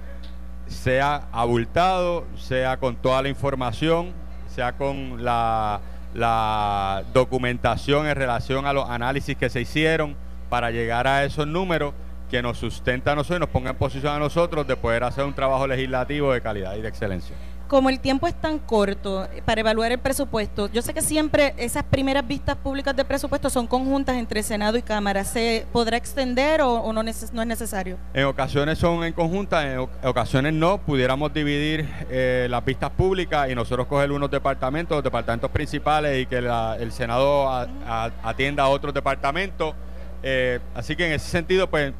[0.67, 4.13] sea abultado, sea con toda la información,
[4.57, 5.81] sea con la,
[6.15, 10.17] la documentación en relación a los análisis que se hicieron
[10.49, 11.93] para llegar a esos números
[12.31, 15.25] que nos sustenta a nosotros y nos ponga en posición a nosotros de poder hacer
[15.25, 17.37] un trabajo legislativo de calidad y de excelencia.
[17.69, 21.53] Como el tiempo es tan corto eh, para evaluar el presupuesto, yo sé que siempre
[21.59, 25.25] esas primeras vistas públicas de presupuesto son conjuntas entre Senado y Cámara.
[25.25, 27.99] ¿Se podrá extender o, o no, neces- no es necesario?
[28.15, 30.79] En ocasiones son en conjunta, en ocasiones no.
[30.79, 36.27] Pudiéramos dividir eh, las vistas públicas y nosotros coger unos departamentos, los departamentos principales y
[36.27, 39.75] que la- el Senado a- a- atienda a otros departamentos.
[40.23, 41.93] Eh, así que en ese sentido, pues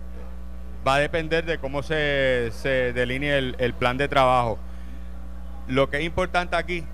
[0.87, 4.61] va a depender de cómo se, se delinee el, el plan de trabajo.
[5.69, 6.85] Lo que es importante aquí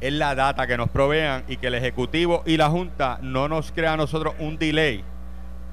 [0.00, 3.72] es la data que nos provean y que el Ejecutivo y la Junta no nos
[3.72, 5.04] crea a nosotros un delay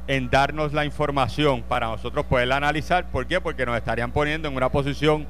[0.07, 3.09] en darnos la información para nosotros poderla analizar.
[3.11, 3.41] ¿Por qué?
[3.41, 5.27] Porque nos estarían poniendo en una posición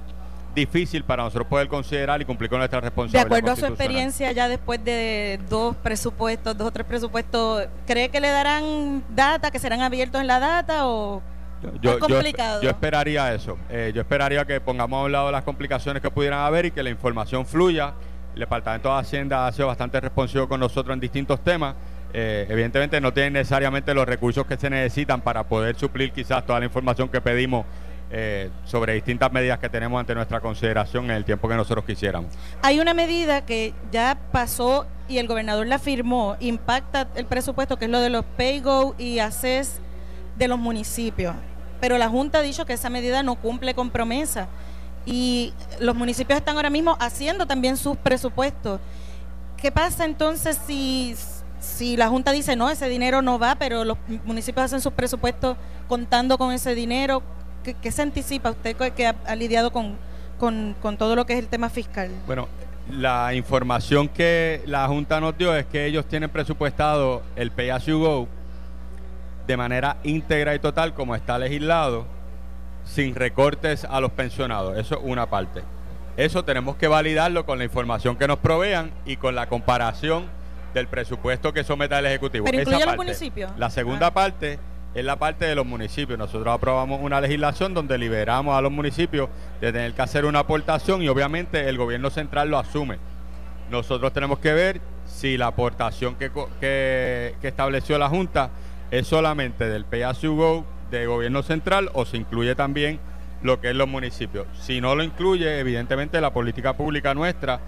[0.53, 3.26] difícil para nosotros poder considerar y cumplir con nuestra De responsabilidad.
[3.28, 8.20] acuerdo a su experiencia ya después de dos presupuestos, dos o tres presupuestos, ¿cree que
[8.20, 11.22] le darán data, que serán abiertos en la data o
[11.82, 12.08] Yo, yo-
[12.62, 13.58] yo esperaría eso.
[13.70, 16.84] Eh, yo esperaría que pongamos a un lado las complicaciones que pudieran haber y que
[16.84, 17.93] la información fluya.
[18.34, 21.76] El Departamento de Hacienda ha sido bastante responsivo con nosotros en distintos temas.
[22.14, 26.60] Eh, evidentemente no tienen necesariamente los recursos que se necesitan para poder suplir quizás toda
[26.60, 27.66] la información que pedimos
[28.10, 32.32] eh, sobre distintas medidas que tenemos ante nuestra consideración en el tiempo que nosotros quisiéramos.
[32.62, 37.86] Hay una medida que ya pasó y el gobernador la firmó, impacta el presupuesto, que
[37.86, 39.82] es lo de los PayGo y ACES
[40.38, 41.36] de los municipios.
[41.80, 44.48] Pero la Junta ha dicho que esa medida no cumple con promesa.
[45.06, 48.80] Y los municipios están ahora mismo haciendo también sus presupuestos.
[49.56, 51.16] ¿Qué pasa entonces si,
[51.60, 55.56] si la Junta dice, no, ese dinero no va, pero los municipios hacen sus presupuestos
[55.88, 57.24] contando con ese dinero?
[57.82, 59.96] ¿Qué, se anticipa usted que- que ha, ha lidiado con,
[60.40, 62.10] con, con todo lo que es el tema fiscal?
[62.26, 62.48] Bueno,
[62.92, 67.86] la información que la Junta nos dio es que ellos tienen presupuestado el Pay As
[67.86, 68.28] You Go
[69.48, 72.06] de manera íntegra y total como está legislado,
[72.86, 74.78] sin recortes a los pensionados.
[74.78, 75.62] Eso es una parte.
[76.18, 80.26] Eso tenemos que validarlo con la información que nos provean y con la comparación
[80.74, 82.45] del presupuesto que someta el Ejecutivo.
[82.45, 83.06] Pero Esa incluye a los parte.
[83.12, 83.52] municipios.
[83.58, 84.14] La segunda Ah.
[84.14, 84.60] parte
[84.95, 86.18] es la parte de los municipios.
[86.18, 89.30] Nosotros aprobamos una legislación donde liberamos a los municipios
[89.62, 92.98] de tener que hacer una aportación y obviamente el gobierno central lo asume.
[93.70, 98.50] Nosotros tenemos que ver si la aportación que, que- que estableció la Junta
[98.92, 103.00] es solamente del Pay As You Go de gobierno central o se incluye también
[103.44, 104.48] lo que es los municipios.
[104.62, 107.60] Si no lo incluye, evidentemente la política pública nuestra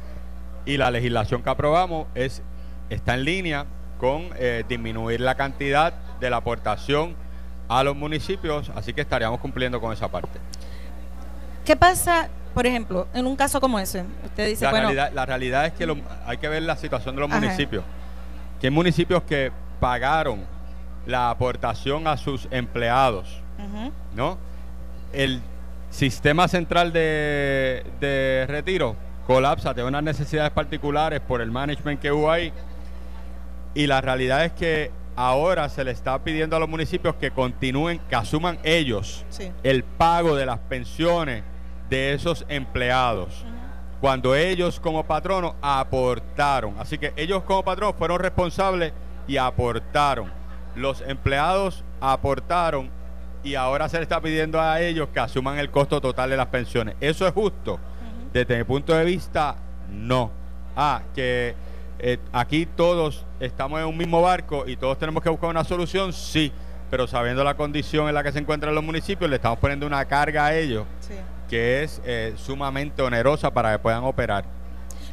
[0.65, 2.41] y la legislación que aprobamos es
[2.89, 3.65] está en línea
[3.99, 7.15] con eh, disminuir la cantidad de la aportación
[7.67, 10.39] a los municipios, así que estaríamos cumpliendo con esa parte.
[11.65, 14.03] ¿Qué pasa, por ejemplo, en un caso como ese?
[14.25, 17.13] Usted dice, la, bueno, realidad, la realidad es que lo- hay que ver la situación
[17.15, 17.39] de los Ajá.
[17.39, 17.83] municipios.
[18.59, 20.45] Que hay municipios que pagaron
[21.09, 23.41] la aportación a sus empleados,
[24.15, 24.37] ¿no?
[25.11, 25.41] El
[25.89, 28.95] sistema central de, de retiro
[29.29, 32.51] colapsa, tiene unas necesidades particulares por el management que hubo ahí.
[33.75, 37.99] Y la realidad es que ahora se le está pidiendo a los municipios que continúen,
[38.09, 39.51] que asuman ellos sí.
[39.61, 41.43] el pago de las pensiones
[41.91, 43.45] de esos empleados.
[44.01, 46.73] Cuando ellos como patronos aportaron.
[46.79, 48.93] Así que ellos como patronos fueron responsables
[49.27, 50.31] y aportaron.
[50.79, 52.89] Los empleados aportaron
[53.43, 56.47] y ahora se le está pidiendo a ellos que asuman el costo total de las
[56.47, 56.95] pensiones.
[57.01, 57.79] ¿Eso es justo?
[58.31, 59.55] Desde mi punto de vista,
[59.89, 60.31] no.
[60.75, 61.53] Ah, que
[61.99, 66.13] eh, aquí todos estamos en un mismo barco y todos tenemos que buscar una solución,
[66.13, 66.51] sí.
[66.89, 70.05] Pero sabiendo la condición en la que se encuentran los municipios, le estamos poniendo una
[70.05, 71.13] carga a ellos sí.
[71.49, 74.45] que es eh, sumamente onerosa para que puedan operar.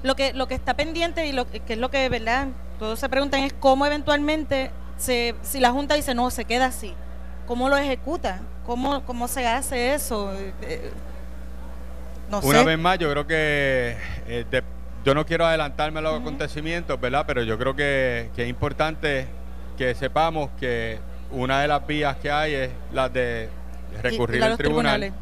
[0.05, 2.49] Lo que, lo que está pendiente y lo que que es lo que, ¿verdad?
[2.79, 6.95] Todos se preguntan es cómo eventualmente, se, si la Junta dice no, se queda así,
[7.47, 8.41] ¿cómo lo ejecuta?
[8.65, 10.33] ¿Cómo, cómo se hace eso?
[10.63, 10.91] Eh,
[12.31, 12.65] no Una sé.
[12.65, 14.63] vez más, yo creo que eh, de-
[15.05, 17.25] yo no quiero adelantarme a los acontecimientos, ¿verdad?
[17.27, 19.29] Pero yo creo que, que es importante
[19.79, 20.99] que sepamos que
[21.31, 23.49] una de las vías que hay es la de
[23.97, 25.13] Y- recurrir y al tribunal tribunales.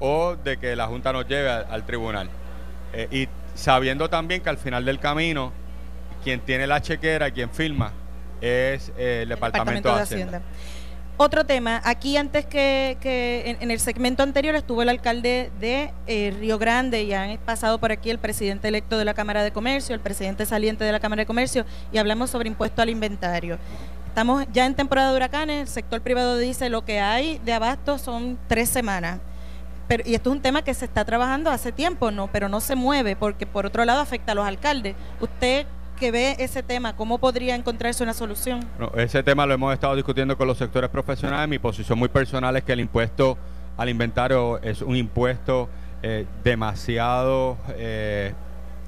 [0.00, 2.28] o de que la Junta nos lleve al, al tribunal.
[2.92, 5.52] Eh, y sabiendo también que al final del camino,
[6.22, 7.92] quien tiene la chequera, quien firma,
[8.42, 10.42] es eh, el, Departamento, de Hacienda.
[11.16, 15.92] Otro tema, aquí antes que, que en, en el segmento anterior estuvo el alcalde de
[16.06, 19.52] eh, Río Grande y han pasado por aquí el presidente electo de la Cámara de
[19.52, 23.58] Comercio, el presidente saliente de la Cámara de Comercio y hablamos sobre impuesto al inventario.
[24.08, 27.98] Estamos ya en temporada de huracanes, el sector privado dice lo que hay de abasto
[27.98, 29.20] son tres semanas.
[29.88, 32.60] Pero, y esto es un tema que se está trabajando hace tiempo, no, pero no
[32.60, 34.96] se mueve porque por otro lado afecta a los alcaldes.
[35.20, 35.66] Usted
[36.02, 38.58] que ve ese tema, ¿cómo podría encontrarse una solución?
[38.96, 41.48] Ese tema lo hemos estado discutiendo con los sectores profesionales.
[41.48, 43.38] Mi posición muy personal es que el impuesto
[43.76, 45.68] al inventario es un impuesto
[46.02, 48.34] eh, demasiado eh,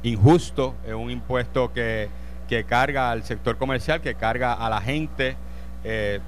[0.03, 2.09] injusto, es un impuesto que,
[2.49, 5.37] que carga al sector comercial, que carga a la gente,
[5.85, 6.19] eh,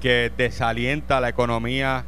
[0.00, 2.04] que desalienta la economía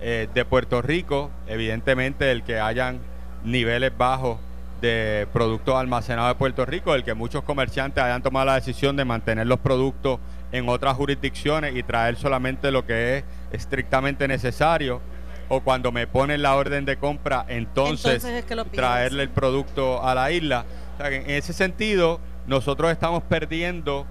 [0.00, 1.30] de Puerto Rico.
[1.46, 2.98] Evidentemente, el que hayan
[3.44, 4.38] niveles bajos
[4.80, 9.04] de productos almacenados de Puerto Rico, el que muchos comerciantes hayan tomado la decisión de
[9.04, 10.20] mantener los productos
[10.52, 15.00] en otras jurisdicciones y traer solamente lo que es estrictamente necesario,
[15.48, 18.76] o cuando me ponen la orden de compra, entonces, Entonces es que lo pides.
[18.76, 20.64] traerle el producto a la isla.
[20.94, 24.06] O sea, que en ese sentido, nosotros estamos perdiendo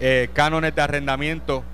[0.00, 1.64] eh, cánones de arrendamiento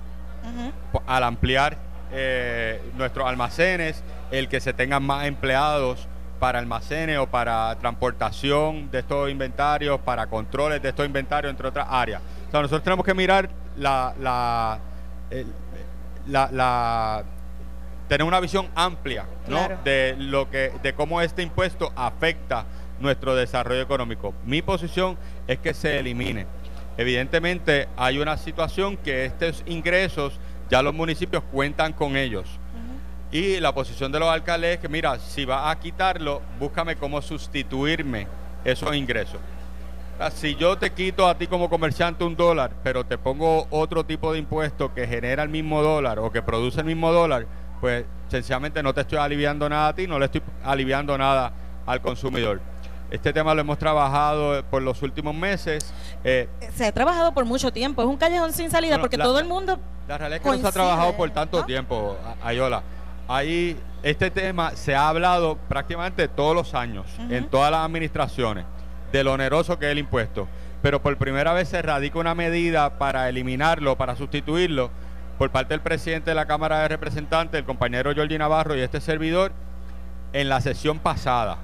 [1.07, 1.77] al ampliar
[2.11, 6.07] eh, nuestros almacenes, el que se tengan más empleados
[6.45, 11.87] para almacenes o para transportación de estos inventarios, para controles de estos inventarios, entre otras
[11.89, 12.21] áreas.
[12.47, 14.77] O sea, nosotros tenemos que mirar la, la,
[15.31, 15.47] el-
[16.27, 17.23] la- la-
[18.07, 19.57] tener una visión amplia ¿no?
[19.57, 19.79] Claro.
[19.83, 22.65] de lo que de cómo este impuesto afecta
[22.99, 24.35] nuestro desarrollo económico.
[24.45, 25.17] Mi posición
[25.47, 26.45] es que se elimine.
[26.95, 30.39] Evidentemente hay una situación que estos ingresos
[30.69, 32.47] ya los municipios cuentan con ellos.
[33.35, 37.21] Y la posición de los alcaldes es que, mira, si vas a quitarlo, búscame cómo
[37.21, 38.27] sustituirme
[38.63, 39.41] esos ingresos.
[40.35, 44.31] Si yo te quito a ti como comerciante un dólar, pero te pongo otro tipo
[44.31, 47.45] de impuesto que genera el mismo dólar o que produce el mismo dólar,
[47.81, 51.51] pues sencillamente no te estoy aliviando nada a ti, no le estoy aliviando nada
[51.85, 52.61] al consumidor.
[53.11, 55.93] Este tema lo hemos trabajado eh, por los últimos meses.
[56.23, 59.25] Eh, Se ha trabajado por mucho tiempo, es un callejón sin salida Bueno, porque la-
[59.25, 59.77] todo el mundo
[60.07, 61.65] La realidad es que no se ha trabajado por tanto ¿no?
[61.65, 62.81] tiempo, Ayola.
[63.27, 68.65] Ahí, este tema se ha hablado prácticamente todos los años, en todas las administraciones,
[69.11, 70.47] de lo oneroso que es el impuesto.
[70.83, 74.91] Pero por primera vez se radica una medida para eliminarlo, para sustituirlo,
[75.39, 79.01] por parte del presidente de la Cámara de Representantes, el compañero Jordi Navarro y este
[79.01, 79.51] servidor,
[80.31, 81.57] en la sesión pasada.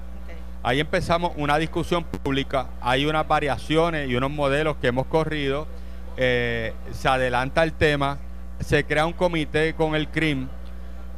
[0.64, 5.68] Ahí empezamos una discusión pública, hay unas variaciones y unos modelos que hemos corrido,
[6.16, 8.18] eh, se adelanta el tema,
[8.60, 10.48] se crea un comité con el CRIM,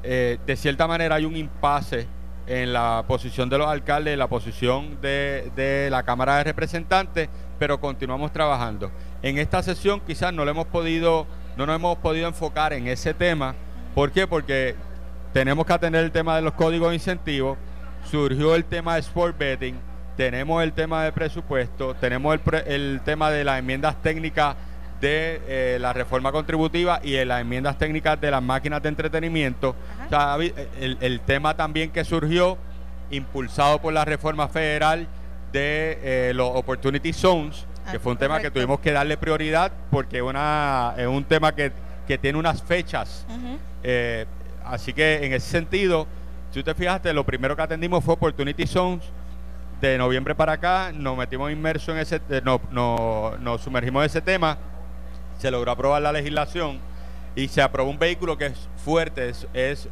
[0.04, 2.06] eh, de cierta manera hay un impasse
[2.46, 7.80] en la posición de los alcaldes, en la posición de, la Cámara de Representantes, pero
[7.80, 8.90] continuamos trabajando.
[9.22, 11.26] En esta sesión quizás no lo hemos podido,
[11.56, 13.54] no nos hemos podido enfocar en ese tema.
[13.94, 14.26] ¿Por qué?
[14.26, 14.74] Porque
[15.32, 17.56] tenemos que atender el tema de los códigos de incentivos,
[18.10, 19.76] surgió el tema de sport betting,
[20.18, 24.56] tenemos el tema de presupuesto, tenemos el tema de las enmiendas técnicas
[25.00, 29.76] de eh, la reforma contributiva y de las enmiendas técnicas de las máquinas de entretenimiento.
[30.06, 32.56] O sea, habi- el, el tema también que surgió,
[33.10, 35.06] impulsado por la reforma federal
[35.52, 39.70] de eh, los Opportunity Zones, que Ah, fue un tema que tuvimos que darle prioridad
[39.90, 41.70] porque una, es un tema que,
[42.08, 43.26] que tiene unas fechas.
[43.82, 44.24] Eh,
[44.64, 46.06] así que en ese sentido,
[46.50, 49.04] si usted fijaste, lo primero que atendimos fue Opportunity Zones.
[49.82, 54.06] De noviembre para acá nos metimos inmersos en ese, eh, no, no- nos sumergimos en
[54.06, 54.56] ese tema,
[55.38, 56.78] se logró aprobar la legislación
[57.36, 59.88] y se aprobó un vehículo que es fuerte, es,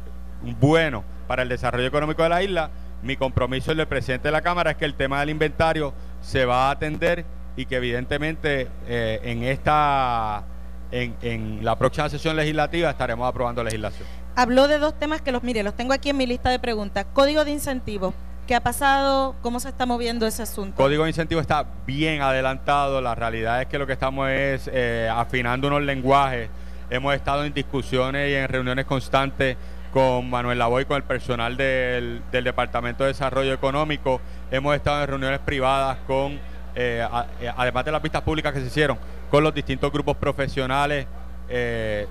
[0.59, 2.69] bueno para el desarrollo económico de la isla.
[3.01, 6.45] Mi compromiso el del presidente de la Cámara es que el tema del inventario se
[6.45, 7.25] va a atender
[7.55, 10.45] y que evidentemente eh, en esta
[10.91, 14.07] en, en la próxima sesión legislativa estaremos aprobando legislación.
[14.35, 17.05] Habló de dos temas que los, mire, los tengo aquí en mi lista de preguntas.
[17.13, 18.13] Código de incentivos.
[18.47, 19.35] ¿Qué ha pasado?
[19.41, 20.75] ¿Cómo se está moviendo ese asunto?
[20.75, 22.99] Código de incentivo está bien adelantado.
[22.99, 26.49] La realidad es que lo que estamos es eh, afinando unos lenguajes.
[26.89, 29.55] Hemos estado en discusiones y en reuniones constantes
[29.93, 34.19] con Manuel Lavoy, con el personal del, Departamento de Desarrollo Económico.
[34.51, 36.33] Hemos estado en reuniones privadas con,
[36.75, 37.07] eh,
[37.39, 38.97] eh, además de las vistas públicas que se hicieron,
[39.31, 41.07] con los distintos grupos profesionales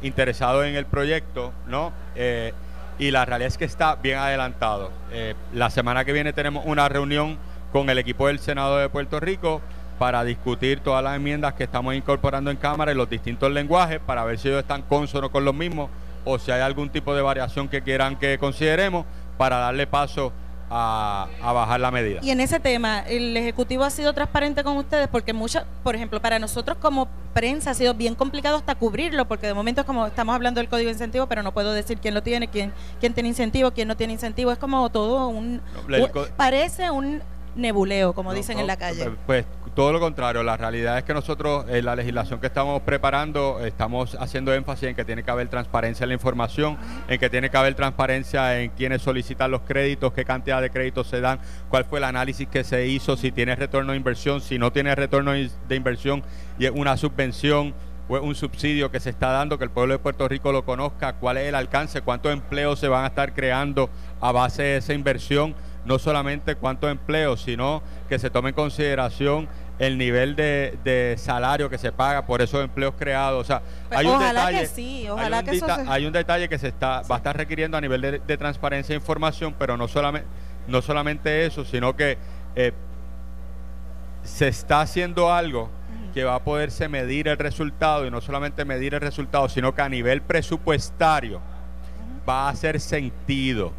[0.03, 1.93] interesados en el proyecto, ¿no?
[2.99, 4.91] Y la realidad es que está bien adelantado.
[5.11, 7.39] Eh, la semana que viene tenemos una reunión
[7.73, 9.61] con el equipo del Senado de Puerto Rico
[9.99, 14.25] para discutir todas las enmiendas que estamos incorporando en Cámara y los distintos lenguajes para
[14.25, 15.91] ver si ellos están consonos con los mismos
[16.25, 19.07] o si hay algún tipo de variación que quieran que consideremos
[19.39, 20.33] para darle paso
[20.75, 22.21] a, a bajar la medida.
[22.23, 25.07] Y en ese tema, ¿el Ejecutivo ha sido transparente con ustedes?
[25.09, 29.47] Porque muchas, por ejemplo, para nosotros como prensa ha sido bien complicado hasta cubrirlo, porque
[29.47, 32.15] de momento es como estamos hablando del código de incentivo, pero no puedo decir quién
[32.15, 34.51] lo tiene, quién, quién tiene incentivo, quién no tiene incentivo.
[34.51, 35.61] Es como todo un...
[35.89, 37.23] No, parece un
[37.55, 39.11] nebuleo, como No, dicen no, en la calle.
[39.27, 39.45] Pues
[39.75, 44.17] todo lo contrario, la realidad es que nosotros en la legislación que estamos preparando estamos
[44.21, 46.77] haciendo énfasis en que tiene que haber transparencia en la información,
[47.09, 51.07] en que tiene que haber transparencia en quienes solicitan los créditos, qué cantidad de créditos
[51.07, 51.41] se dan,
[51.71, 54.95] cuál fue el análisis que se hizo, si tiene retorno de inversión, si no tiene
[54.95, 56.23] retorno de inversión
[56.59, 57.75] y es una subvención
[58.09, 60.65] o es un subsidio que se está dando, que el pueblo de Puerto Rico lo
[60.65, 63.89] conozca, cuál es el alcance, cuántos empleos se van a estar creando
[64.21, 65.55] a base de esa inversión,
[65.85, 71.69] no solamente cuántos empleos, sino que se tome en consideración el nivel de, de salario
[71.69, 73.41] que se paga por esos empleos creados.
[73.41, 75.85] O sea, Pues hay un ojalá detalle, que sí, hay ojalá un que eso se-
[75.89, 78.93] hay un detalle que se está va a estar requiriendo a nivel de, de transparencia
[78.93, 80.29] e información, pero no solamente
[80.69, 82.17] no solamente eso, sino que
[82.55, 82.73] eh,
[84.23, 85.69] se está haciendo algo
[86.15, 89.83] que va a poderse medir el resultado y no solamente medir el resultado, sino que
[89.83, 91.41] a nivel presupuestario
[92.29, 93.73] va a ser sentido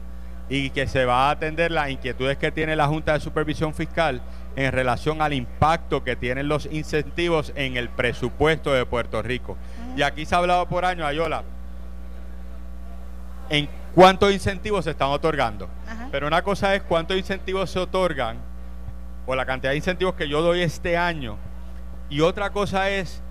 [0.49, 4.21] y que se va a atender las inquietudes que tiene la Junta de Supervisión Fiscal
[4.55, 9.57] en relación al impacto que tienen los incentivos en el presupuesto de Puerto Rico.
[9.95, 11.43] Y aquí se ha hablado por años, Ayola,
[13.49, 15.69] en cuántos incentivos se están otorgando.
[16.11, 18.37] Pero una cosa es cuántos incentivos se otorgan
[19.25, 21.37] o la cantidad de incentivos que yo doy este año.
[22.09, 23.21] Y otra cosa es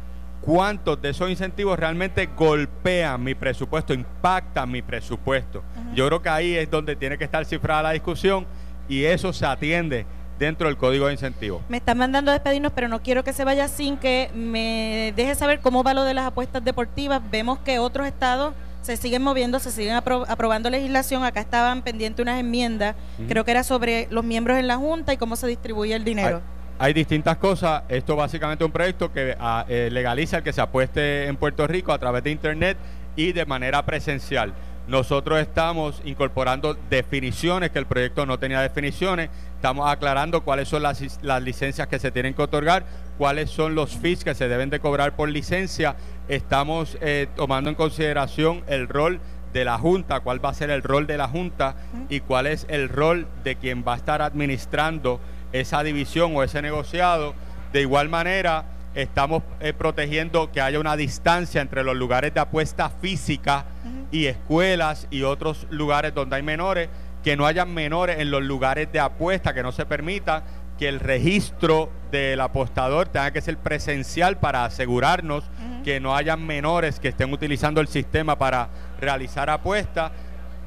[0.42, 5.62] cuántos de esos incentivos realmente golpean mi presupuesto, impactan mi presupuesto.
[5.94, 8.46] Yo creo que ahí es donde tiene que estar cifrada la discusión
[8.88, 10.04] y eso se atiende
[10.38, 11.62] dentro del código de incentivos.
[11.68, 15.34] Me están mandando a despedirnos, pero no quiero que se vaya sin que me deje
[15.36, 17.22] saber cómo va lo de las apuestas deportivas.
[17.30, 21.22] Vemos que otros estados se siguen moviendo, se siguen apro- aprobando legislación.
[21.22, 22.96] Acá estaban pendientes unas enmiendas,
[23.28, 26.40] creo que era sobre los miembros en la Junta y cómo se distribuye el dinero.
[26.82, 27.84] Hay distintas cosas.
[27.88, 31.64] Esto básicamente es un proyecto que ah, eh, legaliza el que se apueste en Puerto
[31.68, 32.76] Rico a través de Internet
[33.14, 34.52] y de manera presencial.
[34.88, 39.30] Nosotros estamos incorporando definiciones, que el proyecto no tenía definiciones.
[39.54, 42.84] Estamos aclarando cuáles son las, las licencias que se tienen que otorgar,
[43.16, 45.94] cuáles son los fees que se deben de cobrar por licencia.
[46.26, 49.20] Estamos eh, tomando en consideración el rol
[49.52, 51.76] de la Junta, cuál va a ser el rol de la Junta
[52.08, 55.20] y cuál es el rol de quien va a estar administrando
[55.52, 57.34] esa división o ese negociado.
[57.72, 62.90] De igual manera, estamos eh, protegiendo que haya una distancia entre los lugares de apuesta
[62.90, 63.64] física
[64.10, 66.88] y escuelas y otros lugares donde hay menores,
[67.24, 70.42] que no hayan menores en los lugares de apuesta, que no se permita
[70.78, 75.44] que el registro del apostador tenga que ser presencial para asegurarnos
[75.84, 78.68] que no hayan menores que estén utilizando el sistema para
[79.00, 80.12] realizar apuestas.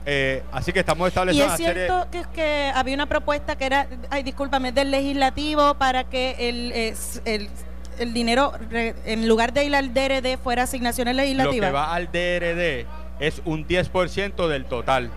[0.06, 3.58] Eh, así que estamos Y estableciendo es una serie cierto que, que había una propuesta
[3.58, 7.50] que era, ay, discúlpame, del legislativo para que el, es- el,
[7.98, 11.70] el dinero, re- en lugar de ir al DRD, fuera asignaciones lo legislativas.
[11.70, 12.86] que va al DRD
[13.20, 15.10] es un 10% del total.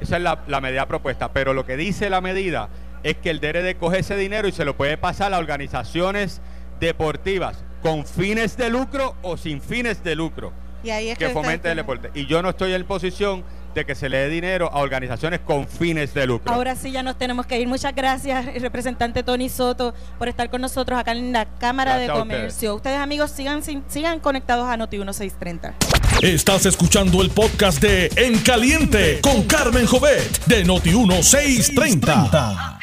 [0.00, 1.32] Esa es la, la medida propuesta.
[1.32, 2.68] Pero lo que dice la medida
[3.02, 6.40] es que el DRD coge ese dinero y se lo puede pasar a organizaciones
[6.80, 10.52] deportivas con fines de lucro o sin fines de lucro
[10.84, 12.10] y ahí es que que fomenten el deporte.
[12.14, 13.42] Y yo no estoy en posición
[13.76, 16.52] de que se le dé dinero a organizaciones con fines de lucro.
[16.52, 17.68] Ahora sí ya nos tenemos que ir.
[17.68, 22.12] Muchas gracias, representante Tony Soto, por estar con nosotros acá en la Cámara Gracias de
[22.12, 22.38] a ustedes.
[22.38, 22.74] Comercio.
[22.74, 25.74] Ustedes, amigos, sigan, sigan conectados a Noti 1630.
[26.22, 32.78] Estás escuchando el podcast de En Caliente con Carmen Jovet de Noti 1630.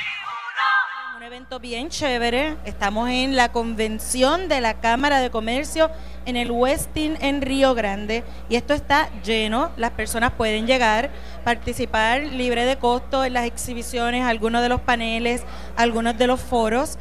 [1.34, 2.58] Evento bien chévere.
[2.64, 5.90] Estamos en la convención de la Cámara de Comercio
[6.28, 9.72] en el Westin en Río Grande y esto está lleno.
[9.76, 11.10] Las personas pueden llegar,
[11.44, 15.42] participar libre de costo en las exhibiciones, algunos de los paneles,
[15.76, 17.00] algunos de los foros.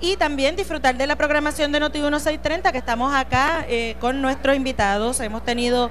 [0.00, 4.56] Y también disfrutar de la programación de Noti 1630, que estamos acá eh, con nuestros
[4.56, 5.20] invitados.
[5.20, 5.90] Hemos tenido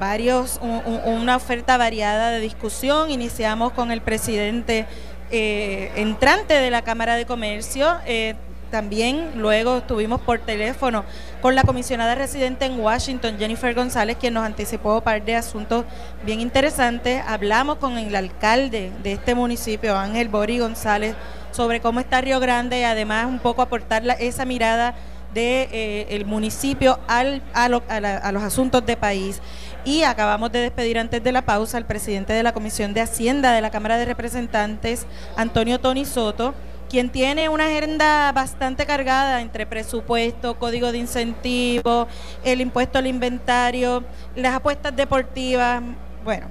[0.00, 3.10] varios, un- un- una oferta variada de discusión.
[3.10, 4.86] Iniciamos con el presidente
[5.30, 7.98] eh, entrante de la Cámara de Comercio.
[8.06, 8.34] eh,
[8.70, 11.04] también luego estuvimos por teléfono
[11.40, 15.86] con la comisionada residente en Washington, Jennifer González, quien nos anticipó un par de asuntos
[16.24, 17.22] bien interesantes.
[17.26, 21.14] Hablamos con el alcalde de este municipio, Ángel Bori González,
[21.50, 24.94] sobre cómo está Río Grande y además un poco aportar esa mirada
[25.32, 25.68] de
[26.10, 27.22] eh, municipio a,
[27.54, 29.40] a los asuntos de país.
[29.88, 33.52] Y acabamos de despedir antes de la pausa al presidente de la Comisión de Hacienda
[33.52, 36.52] de la Cámara de Representantes, Antonio Tony Soto,
[36.90, 42.06] quien tiene una agenda bastante cargada entre presupuesto, código de incentivos,
[42.44, 44.04] el impuesto al inventario,
[44.36, 45.82] las apuestas deportivas.
[46.22, 46.48] Bueno,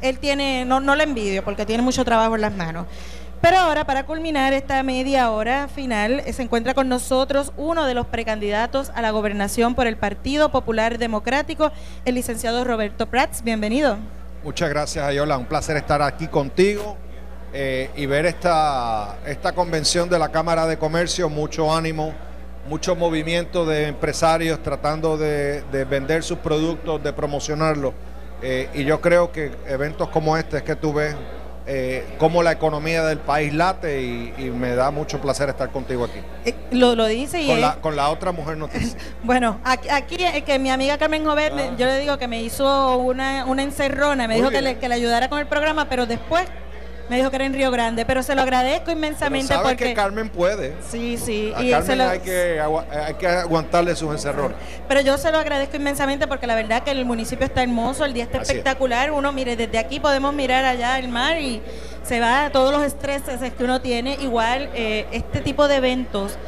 [0.00, 2.86] él tiene, no, no le envidio porque tiene mucho trabajo en las manos.
[3.42, 7.94] Pero ahora, para culminar esta media hora final, eh, se encuentra con nosotros uno de
[7.94, 11.72] los precandidatos a la gobernación por el Partido Popular Democrático,
[12.04, 13.42] el licenciado Roberto Prats.
[13.42, 13.96] Bienvenido.
[14.44, 15.36] Muchas gracias, Ayola.
[15.38, 16.96] Un placer estar aquí contigo
[17.52, 21.28] eh, y ver esta, esta convención de la Cámara de Comercio.
[21.28, 22.12] Mucho ánimo,
[22.68, 27.92] mucho movimiento de empresarios tratando de, de vender sus productos, de promocionarlos.
[28.40, 31.16] Eh, y yo creo que eventos como este es que tú ves
[31.66, 36.04] eh, cómo la economía del país late y, y me da mucho placer estar contigo
[36.04, 36.18] aquí.
[36.44, 38.98] Eh, lo, lo dice y Con es- la, con la otra mujer noticia.
[39.22, 42.42] Bueno, aquí, aquí es que mi amiga Carmen Jovet, me- yo le digo que me
[42.42, 45.88] hizo una, una encerrona, me Muy dijo que le, que le ayudara con el programa,
[45.88, 46.44] pero después
[47.08, 49.84] me dijo que era en Río Grande, pero se lo agradezco Pero inmensamente sabes porque...
[49.86, 50.74] que Carmen puede.
[50.88, 54.56] Sí, sí, A y se Carmen lo- hay, que, agua- hay que aguantarle sus encerrones.
[54.88, 58.12] pero yo se lo agradezco inmensamente porque la verdad que el municipio está hermoso, el
[58.14, 58.58] día está Así es.
[58.58, 61.60] espectacular, uno mire, desde aquí podemos mirar allá el mar y
[62.02, 66.38] se va todos los estreses que uno tiene, igual eh, este tipo de eventos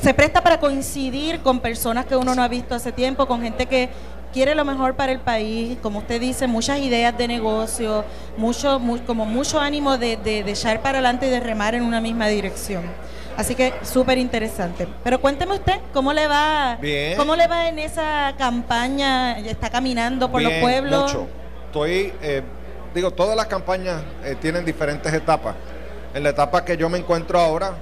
[0.00, 3.66] se presta para coincidir con personas que uno no ha visto hace tiempo, con gente
[3.66, 3.88] que,
[4.36, 8.04] quiere lo mejor para el país, como usted dice, muchas ideas de negocio,
[8.36, 12.02] mucho, como mucho ánimo de, de, de echar para adelante y de remar en una
[12.02, 12.82] misma dirección.
[13.34, 14.86] Así que súper interesante.
[15.02, 16.76] Pero cuénteme usted, ¿cómo le va?
[16.82, 17.16] Bien.
[17.16, 19.38] ¿Cómo le va en esa campaña?
[19.38, 21.14] ¿Está caminando por los Bien, pueblos?
[21.14, 21.26] Mucho.
[21.68, 22.42] Estoy, eh,
[22.94, 25.54] digo, todas las campañas eh, tienen diferentes etapas.
[26.12, 27.72] En la etapa que yo me encuentro ahora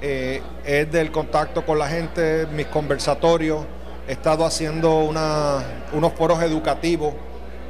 [0.00, 3.64] eh, es del contacto con la gente, mis conversatorios.
[4.08, 7.14] He estado haciendo unos foros educativos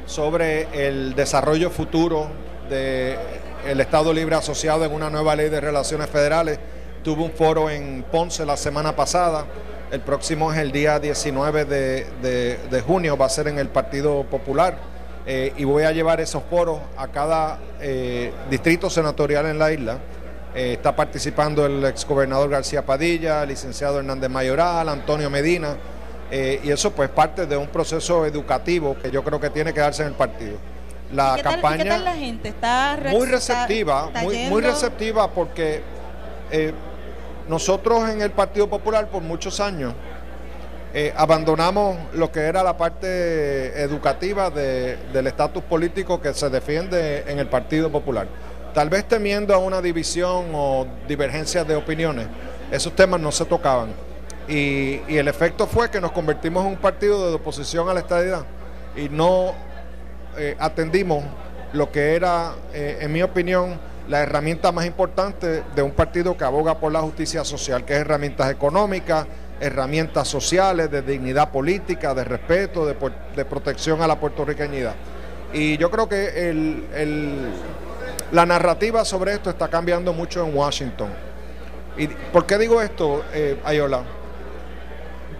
[0.05, 2.27] sobre el desarrollo futuro
[2.69, 6.59] del Estado Libre Asociado en una nueva ley de relaciones federales.
[7.03, 9.45] Tuve un foro en Ponce la semana pasada.
[9.91, 13.69] El próximo es el día 19 de, de- de junio, va a ser en el
[13.69, 14.77] Partido Popular.
[15.25, 19.97] Eh, y voy a llevar esos foros a cada eh, distrito senatorial en la isla.
[20.55, 25.75] Eh, está participando el exgobernador García Padilla, el licenciado Hernández Mayoral, Antonio Medina.
[26.31, 29.79] Eh, y eso pues parte de un proceso educativo que yo creo que tiene que
[29.79, 30.57] darse en el partido.
[31.13, 32.49] La ¿Qué tal, campaña ¿Qué tal la gente?
[32.49, 35.81] ¿Está muy receptiva, está muy, muy receptiva porque
[36.51, 36.73] eh,
[37.47, 39.93] nosotros en el Partido Popular por muchos años
[40.93, 47.23] eh, abandonamos lo que era la parte educativa de- del estatus político que se defiende
[47.27, 48.27] en el Partido Popular.
[48.73, 52.27] Tal vez temiendo a una división o divergencias de opiniones,
[52.71, 53.89] esos temas no se tocaban.
[54.47, 58.45] Y, el efecto fue que nos convertimos en un partido de oposición a la estadidad
[58.95, 59.53] y no
[60.37, 61.23] eh, atendimos
[61.73, 66.45] lo que era, eh, en mi opinión, la herramienta más importante de un partido que
[66.45, 69.27] aboga por la justicia social, que es herramientas económicas,
[69.59, 72.95] herramientas sociales, de dignidad política, de respeto, de,
[73.35, 74.95] de protección a la puertorriqueñidad.
[75.53, 76.83] Y yo creo que
[78.31, 81.09] la narrativa sobre esto está cambiando mucho en Washington.
[81.97, 84.03] ¿Y por qué digo esto, eh, Ayola?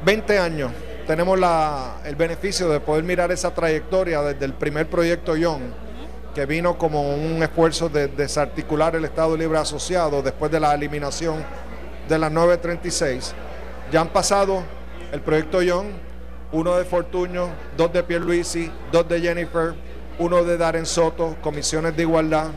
[0.08, 0.72] 20 años
[1.06, 5.64] tenemos la- el beneficio de poder mirar esa trayectoria desde el primer proyecto Young,
[6.34, 11.44] que vino como un esfuerzo de desarticular el Estado Libre Asociado después de la eliminación
[12.08, 13.34] de la 936.
[13.92, 14.64] Ya han pasado
[15.12, 15.88] el proyecto Young,
[16.54, 19.74] uno de Fortuño, dos de Pierluisi, dos de Jennifer,
[20.20, 22.48] uno de Darren Soto, comisiones de igualdad,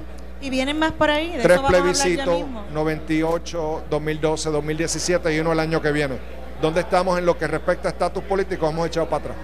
[0.40, 1.32] Y vienen más por ahí.
[1.36, 2.64] De tres plebiscitos, mismo.
[2.72, 6.14] 98, 2012, 2017 y uno el año que viene.
[6.60, 8.68] ¿Dónde estamos en lo que respecta a estatus político?
[8.68, 9.36] Hemos echado para atrás.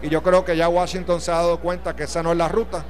[0.00, 2.48] Y yo creo que ya Washington se ha dado cuenta que esa no es la
[2.48, 2.84] ruta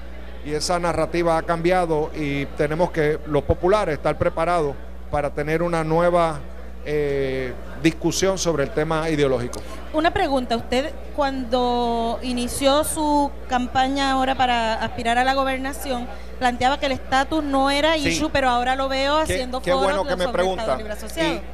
[0.44, 4.76] y esa narrativa ha cambiado y tenemos que, los populares, estar preparados
[5.10, 6.38] para tener una nueva
[6.86, 9.60] eh, discusión sobre el tema ideológico.
[9.92, 16.06] Una pregunta, usted cuando inició su campaña ahora para aspirar a la gobernación,
[16.38, 18.08] planteaba que el estatus no era Sí.
[18.08, 20.78] issue, pero ahora lo veo Qué, haciendo qué foros bueno que me pregunta.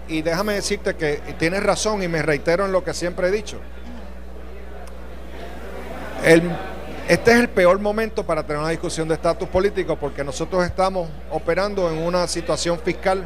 [0.09, 3.31] Y, y déjame decirte que tienes razón y me reitero en lo que siempre he
[3.31, 3.59] dicho.
[6.25, 6.43] El-
[7.09, 11.09] este es el peor momento para tener una discusión de estatus político porque nosotros estamos
[11.31, 13.25] operando en una situación fiscal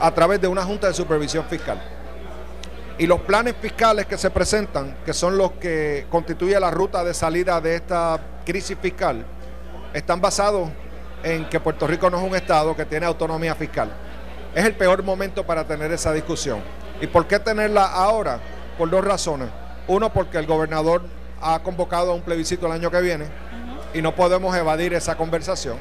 [0.00, 1.80] a través de una junta de supervisión fiscal.
[2.98, 7.14] Y los planes fiscales que se presentan, que son los que constituyen la ruta de
[7.14, 9.24] salida de esta crisis fiscal,
[9.92, 10.68] están basados
[11.22, 13.90] en que Puerto Rico no es un Estado que tiene autonomía fiscal.
[14.54, 16.60] Es el peor momento para tener esa discusión.
[17.00, 18.40] ¿Y por qué tenerla ahora?
[18.76, 19.48] Por dos razones.
[19.86, 21.02] Uno, porque el gobernador
[21.40, 23.26] ha convocado a un plebiscito el año que viene
[23.94, 25.76] y no podemos evadir esa conversación.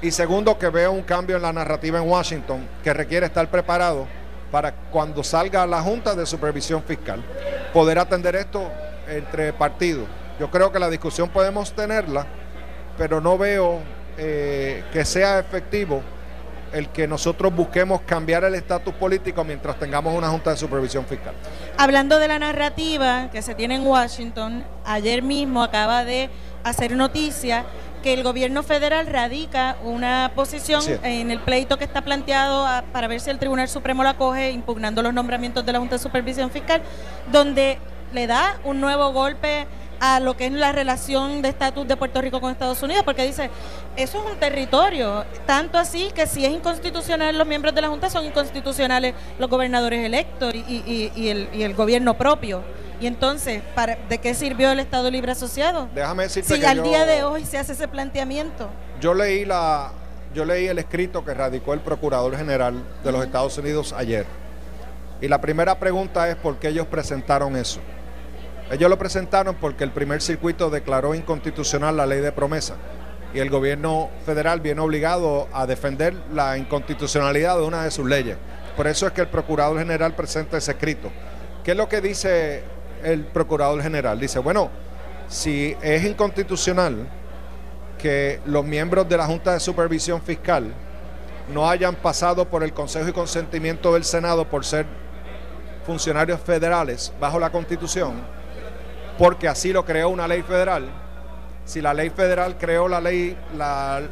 [0.00, 4.06] Y segundo, que veo un cambio en la narrativa en Washington que requiere estar preparado
[4.50, 7.22] para cuando salga la Junta de Supervisión Fiscal
[7.72, 8.70] poder atender esto
[9.08, 10.06] entre partidos.
[10.38, 12.26] Yo creo que la discusión podemos tenerla,
[12.96, 13.80] pero no veo
[14.16, 16.02] eh, que sea efectivo
[16.72, 21.34] el que nosotros busquemos cambiar el estatus político mientras tengamos una Junta de Supervisión Fiscal.
[21.76, 26.30] Hablando de la narrativa que se tiene en Washington, ayer mismo acaba de
[26.64, 27.64] hacer noticia
[28.02, 30.92] que el gobierno federal radica una posición Sí.
[31.02, 34.50] en el pleito que está planteado a- para ver si el Tribunal Supremo la coge,
[34.52, 36.82] impugnando los nombramientos de la Junta de Supervisión Fiscal,
[37.32, 37.78] donde
[38.12, 39.66] le da un nuevo golpe
[40.00, 43.26] a lo que es la relación de estatus de Puerto Rico con Estados Unidos, porque
[43.26, 43.50] dice,
[43.96, 48.08] eso es un territorio, tanto así que si es inconstitucional los miembros de la Junta,
[48.08, 52.62] son inconstitucionales los gobernadores electos y, y- y- y el, y el gobierno propio.
[53.00, 55.88] Y entonces, ¿para, ¿de qué sirvió el Estado Libre Asociado?
[55.94, 58.68] Déjame decirte Si que al yo- día de hoy se hace ese planteamiento.
[59.00, 59.92] Yo leí la,
[60.34, 64.26] yo leí el escrito que radicó el Procurador General de los Estados Unidos ayer.
[65.20, 67.80] Y la primera pregunta es por qué ellos presentaron eso.
[68.70, 72.74] Ellos lo presentaron porque el primer circuito declaró inconstitucional la ley de promesa.
[73.32, 78.36] Y el gobierno federal viene obligado a defender la inconstitucionalidad de una de sus leyes.
[78.76, 81.10] Por eso es que el Procurador General presenta ese escrito.
[81.64, 82.62] ¿Qué es lo que dice
[83.02, 84.18] el procurador general.
[84.18, 84.70] Dice, bueno,
[85.28, 87.06] si es inconstitucional
[87.98, 90.72] que los miembros de la Junta de Supervisión Fiscal
[91.52, 94.86] no hayan pasado por el Consejo y consentimiento del Senado por ser
[95.86, 98.14] funcionarios federales bajo la Constitución,
[99.16, 100.88] porque así lo creó una ley federal.
[101.64, 104.02] Si la ley federal creó la ley, la,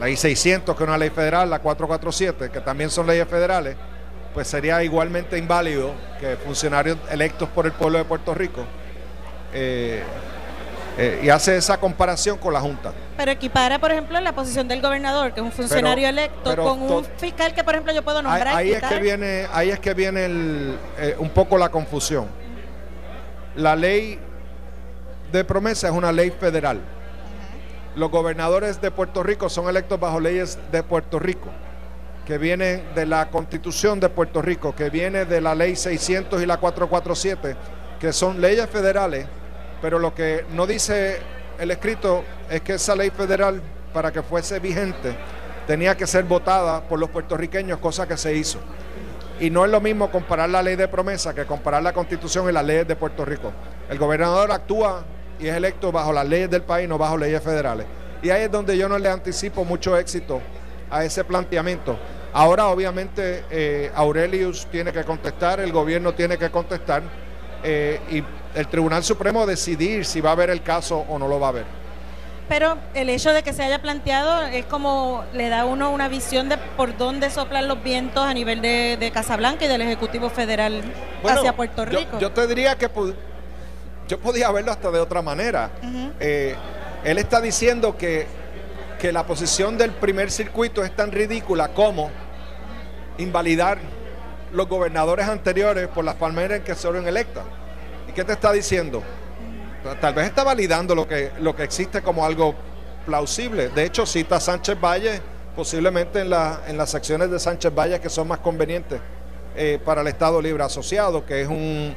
[0.00, 3.76] ley 600, que es una ley federal, la 447, que también son leyes federales,
[4.34, 8.64] pues sería igualmente inválido que funcionarios electos por el pueblo de Puerto Rico.
[9.52, 10.02] Eh,
[10.98, 12.92] eh, y hace esa comparación con la Junta.
[13.16, 16.64] Pero equipara, por ejemplo, la posición del gobernador, que es un funcionario Pero- electo, pero
[16.64, 18.48] con un fiscal que, por ejemplo, yo puedo nombrar.
[18.48, 22.26] ahí es que viene, ahí es que viene el, eh, un poco la confusión.
[23.56, 24.18] La ley
[25.32, 26.80] de promesa es una ley federal.
[27.96, 31.48] Los gobernadores de Puerto Rico son electos bajo leyes de Puerto Rico,
[32.30, 36.46] que vienen de la Constitución de Puerto Rico, que viene de la ley 600 y
[36.46, 37.56] la 447,
[37.98, 39.26] que son leyes federales,
[39.82, 41.18] pero lo que no dice
[41.58, 43.60] el escrito es que esa ley federal,
[43.92, 45.16] para que fuese vigente,
[45.66, 48.60] tenía que ser votada por los puertorriqueños, cosa que se hizo.
[49.40, 52.52] Y no es lo mismo comparar la ley de promesa que comparar la constitución y
[52.52, 53.50] las leyes de Puerto Rico.
[53.88, 55.02] El gobernador actúa
[55.40, 57.86] y es electo bajo las leyes del país, no bajo leyes federales.
[58.22, 60.40] Y ahí es donde yo no le anticipo mucho éxito
[60.90, 61.98] a ese planteamiento.
[62.32, 67.02] Ahora obviamente eh, Aurelius tiene que contestar, el gobierno tiene que contestar
[67.62, 68.22] eh, y
[68.54, 71.52] el Tribunal Supremo decidir si va a haber el caso o no lo va a
[71.52, 71.80] ver.
[72.48, 76.08] Pero el hecho de que se haya planteado es como le da a uno una
[76.08, 80.30] visión de por dónde soplan los vientos a nivel de, de Casablanca y del Ejecutivo
[80.30, 80.82] Federal
[81.22, 82.18] Bueno, hacia Puerto Rico.
[82.18, 82.90] Yo, te diría que
[84.08, 85.70] yo podía verlo hasta de otra manera.
[86.18, 86.56] Eh,
[87.04, 88.26] él está diciendo que,
[89.00, 92.10] que la posición del primer circuito es tan ridícula como
[93.18, 93.78] invalidar
[94.52, 97.44] los gobernadores anteriores por las palmeras en que fueron electas.
[98.08, 99.02] ¿Y qué te está diciendo?
[100.00, 102.54] Tal vez está validando lo que, lo que existe como algo
[103.06, 103.68] plausible.
[103.70, 105.20] De hecho, cita a Sánchez Valle,
[105.56, 109.00] posiblemente en, la- en las secciones de Sánchez Valle que son más convenientes
[109.56, 111.94] eh, para el Estado Libre Asociado, que es un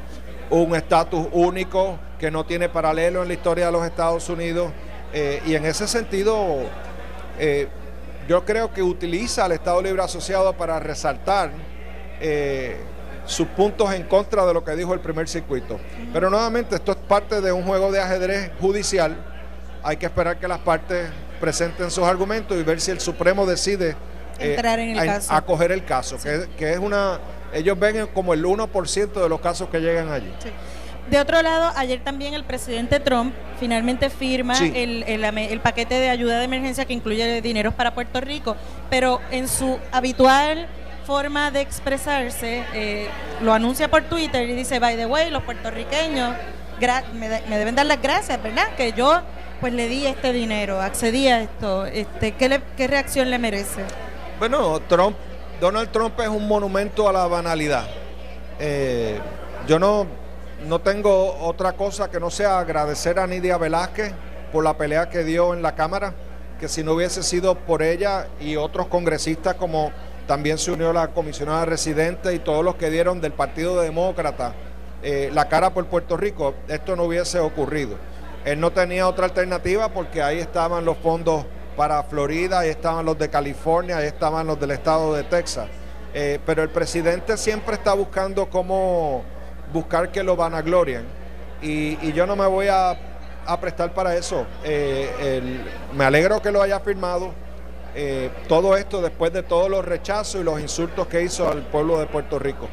[0.50, 4.72] un estatus único que no tiene paralelo en la historia de los Estados Unidos.
[5.14, 6.60] eh, y en ese sentido,
[7.40, 7.68] eh,
[8.28, 11.52] yo creo que utiliza al Estado Libre Asociado para resaltar
[12.22, 12.78] eh,
[13.26, 15.80] sus puntos en contra de lo que dijo el primer circuito.
[16.12, 19.16] Pero nuevamente, esto es parte de un juego de ajedrez judicial.
[19.84, 21.10] Hay que esperar que las partes
[21.42, 23.96] presenten sus argumentos y ver si el Supremo decide
[24.40, 25.34] eh, Entrar en el a- caso.
[25.34, 27.20] acoger el caso, que, que es una...
[27.54, 30.34] Ellos ven como el 1% de los casos que llegan allí.
[30.42, 30.50] Sí.
[31.10, 34.72] De otro lado, ayer también el presidente Trump finalmente firma Sí.
[34.76, 38.56] el, el ame- el paquete de ayuda de emergencia que incluye dineros para Puerto Rico,
[38.90, 40.68] pero en su habitual
[41.06, 43.10] forma de expresarse, eh,
[43.42, 46.36] lo anuncia por Twitter y dice, by the way, los puertorriqueños
[47.14, 48.68] me, de- me deben dar las gracias, ¿verdad?
[48.78, 49.22] Que yo
[49.60, 51.86] pues le di este dinero, accedí a esto.
[51.86, 53.82] Este, ¿qué, le- ¿Qué reacción le merece?
[54.40, 55.16] Bueno, Trump,
[55.62, 57.86] Donald Trump es un monumento a la banalidad.
[58.60, 59.20] Eh,
[59.68, 60.08] yo no,
[60.68, 64.14] no tengo otra cosa que no sea agradecer a Nidia Velázquez
[64.52, 66.14] por la pelea que dio en la Cámara,
[66.60, 69.92] que si no hubiese sido por ella y otros congresistas como
[70.28, 74.54] también se unió la comisionada residente y todos los que dieron del Partido Demócrata
[75.06, 77.98] eh, la cara por Puerto Rico, esto no hubiese ocurrido.
[78.46, 81.46] Él no tenía otra alternativa porque ahí estaban los fondos
[81.76, 85.68] para Florida, ahí estaban los de California, ahí estaban los del estado de Texas.
[86.14, 89.24] Eh, pero el presidente siempre está buscando cómo
[89.74, 91.04] buscar que lo vanaglorien
[91.62, 92.96] y, y yo no me voy a,
[93.46, 94.46] a prestar para eso.
[94.64, 95.62] Eh, el-
[95.98, 97.34] me alegro que lo haya firmado.
[97.96, 102.00] Eh, todo esto después de todos los rechazos y los insultos que hizo al pueblo
[102.00, 102.68] de Puerto Rico.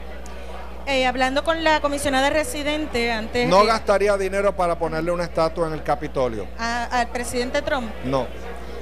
[0.87, 5.75] Eh, hablando con la comisionada residente antes No gastaría dinero para ponerle una estatua en
[5.75, 6.47] el Capitolio.
[6.59, 8.27] a- al presidente Trump, No.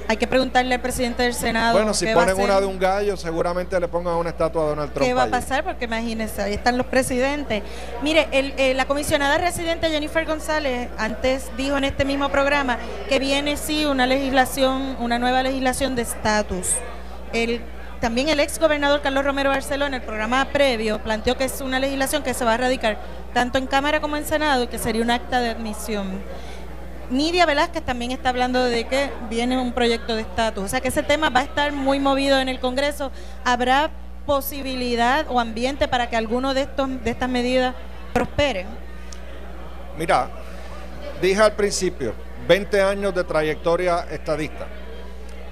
[0.09, 1.73] Hay que preguntarle al presidente del Senado.
[1.73, 5.07] Bueno, si ponen una de un gallo, seguramente le pongan una estatua a Donald Trump.
[5.07, 5.63] ¿Qué va a pasar?
[5.63, 7.61] Porque imagínense, ahí están los presidentes.
[8.01, 13.19] Mire, el- eh, la comisionada residente Jennifer González antes dijo en este mismo programa que
[13.19, 16.69] viene sí una legislación, una nueva legislación de estatus.
[17.31, 17.61] El
[18.01, 21.79] también el ex gobernador Carlos Romero Barceló en el programa previo planteó que es una
[21.79, 22.97] legislación que se va a radicar
[23.33, 26.21] tanto en Cámara como en Senado y que sería un acta de admisión.
[27.09, 30.63] Nidia Velázquez también está hablando de que viene un proyecto de estatus.
[30.63, 33.11] O sea que ese tema va a estar muy movido en el Congreso.
[33.43, 33.89] ¿Habrá
[34.25, 37.73] posibilidad o ambiente para que alguno de, estos, de estas medidas
[38.13, 38.67] prospere?
[39.97, 40.29] Mira,
[41.19, 42.13] dije al principio,
[42.47, 44.67] 20 años de trayectoria estadista.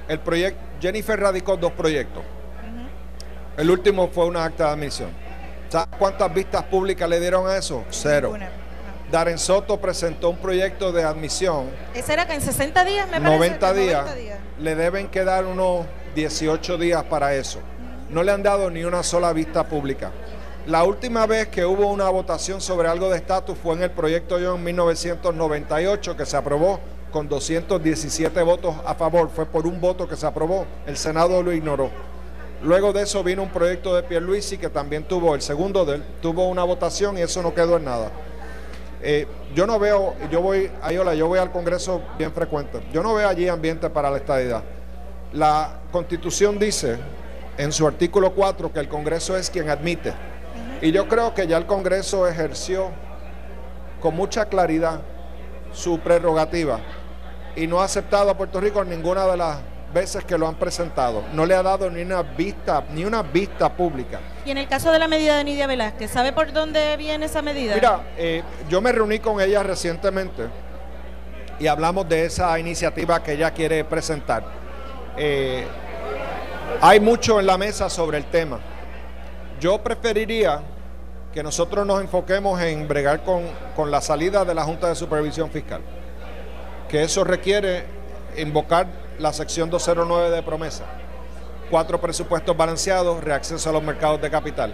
[0.07, 2.23] El proyecto, Jennifer radicó dos proyectos.
[3.57, 5.09] El último fue una acta de admisión.
[5.69, 7.84] ¿Sabes cuántas vistas públicas le dieron a eso?
[7.89, 8.29] Cero.
[8.31, 8.66] Ninguna.
[9.11, 11.67] Darren Soto presentó un proyecto de admisión.
[11.93, 13.38] Ese era que en 60 días me parece.
[13.38, 14.01] 90 que días.
[14.01, 14.39] 90 días.
[14.59, 15.85] Le deben quedar unos
[16.15, 17.59] 18 días para eso.
[18.09, 20.11] No le han dado ni una sola vista pública.
[20.65, 24.39] La última vez que hubo una votación sobre algo de estatus fue en el proyecto
[24.39, 29.29] yo en 1998 que se aprobó con 217 votos a favor.
[29.34, 30.65] Fue por un voto que se aprobó.
[30.85, 31.89] El Senado lo ignoró.
[32.61, 36.03] Luego de eso vino un proyecto de Pierluisi que también tuvo, el segundo de él,
[36.21, 38.11] tuvo una votación y eso no quedó en nada.
[39.01, 42.81] Eh, yo no veo, yo voy, Ayola, yo voy al Congreso bien frecuente.
[42.91, 44.63] Yo no veo allí ambiente para la estadidad.
[45.33, 46.97] La Constitución dice
[47.57, 50.13] en su artículo 4 que el Congreso es quien admite.
[50.81, 52.89] Y yo creo que ya el Congreso ejerció
[53.99, 55.01] con mucha claridad
[55.73, 56.79] su prerrogativa
[57.55, 59.57] y no ha aceptado a Puerto Rico en ninguna de las
[59.93, 61.23] veces que lo han presentado.
[61.34, 64.19] No le ha dado ni una vista, ni una vista pública.
[64.45, 67.41] Y en el caso de la medida de Nidia Velázquez, ¿sabe por dónde viene esa
[67.41, 67.76] medida?
[67.76, 70.43] Mira, eh, yo me reuní con ella recientemente
[71.59, 74.43] y hablamos de esa iniciativa que ella quiere presentar.
[75.18, 75.65] Eh,
[76.81, 78.59] hay mucho en la mesa sobre el tema.
[79.59, 80.61] Yo preferiría
[81.34, 83.43] que nosotros nos enfoquemos en bregar con,
[83.76, 85.81] con la salida de la Junta de Supervisión Fiscal,
[86.89, 87.85] que eso requiere
[88.38, 90.85] invocar la sección 209 de promesa,
[91.69, 94.73] cuatro presupuestos balanceados, reacceso a los mercados de capital.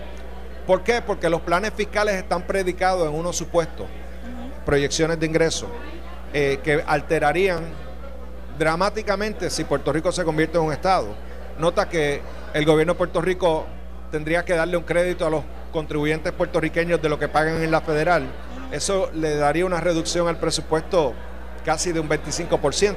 [0.67, 1.01] ¿Por qué?
[1.01, 3.87] Porque los planes fiscales están predicados en unos supuestos,
[4.65, 5.69] proyecciones de ingresos,
[6.33, 7.63] eh, que alterarían
[8.57, 11.07] dramáticamente si Puerto Rico se convierte en un Estado.
[11.59, 12.21] Nota que
[12.53, 13.65] el gobierno de Puerto Rico
[14.11, 17.81] tendría que darle un crédito a los contribuyentes puertorriqueños de lo que pagan en la
[17.81, 18.27] federal.
[18.71, 21.13] Eso le daría una reducción al presupuesto
[21.65, 22.95] casi de un 25%.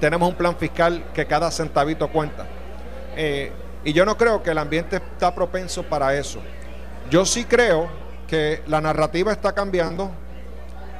[0.00, 2.46] Tenemos un plan fiscal que cada centavito cuenta.
[3.16, 3.52] Eh,
[3.84, 6.40] y yo no creo que el ambiente está propenso para eso.
[7.10, 7.88] Yo sí creo
[8.26, 10.10] que la narrativa está cambiando.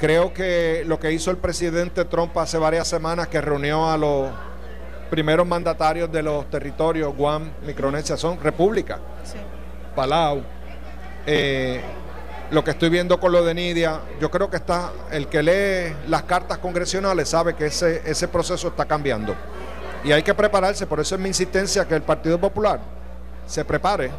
[0.00, 4.30] Creo que lo que hizo el presidente Trump hace varias semanas, que reunió a los
[5.10, 8.98] primeros mandatarios de los territorios, Guam, Micronesia, son repúblicas.
[9.24, 9.38] Sí.
[9.94, 10.42] Palau.
[11.26, 11.80] Eh,
[12.50, 15.94] lo que estoy viendo con lo de Nidia, yo creo que está, el que lee
[16.08, 19.34] las cartas congresionales sabe que ese, ese proceso está cambiando.
[20.04, 22.80] Y hay que prepararse, por eso es mi insistencia que el Partido Popular
[23.46, 24.10] se prepare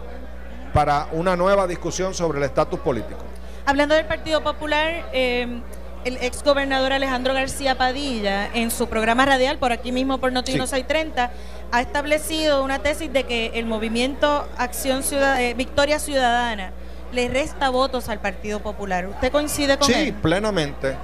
[0.74, 3.22] para una nueva discusión sobre el estatus político.
[3.66, 5.62] Hablando del Partido Popular, eh,
[6.06, 10.66] el ex gobernador Alejandro García Padilla, en su programa radial, por aquí mismo por Notino
[10.66, 10.72] Sí.
[10.76, 11.32] 630,
[11.72, 16.72] ha establecido una tesis de que el movimiento Acción Ciudad- eh, Victoria Ciudadana
[17.12, 19.08] le resta votos al Partido Popular.
[19.08, 20.14] ¿Usted coincide con Sí, él?
[20.14, 20.96] plenamente.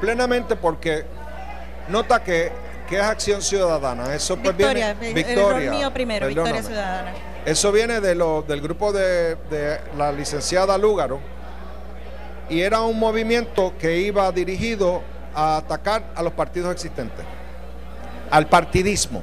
[0.00, 1.04] Plenamente porque
[1.88, 2.52] nota que,
[2.88, 4.14] que es acción ciudadana.
[4.14, 5.20] Eso pues Victoria, viene.
[5.20, 6.62] el error mío primero, Victoria.
[6.62, 7.12] Ciudadana.
[7.44, 11.20] Eso viene de lo, del grupo de, de la licenciada Lúgaro
[12.48, 15.02] y era un movimiento que iba dirigido
[15.34, 17.24] a atacar a los partidos existentes,
[18.30, 19.22] al partidismo.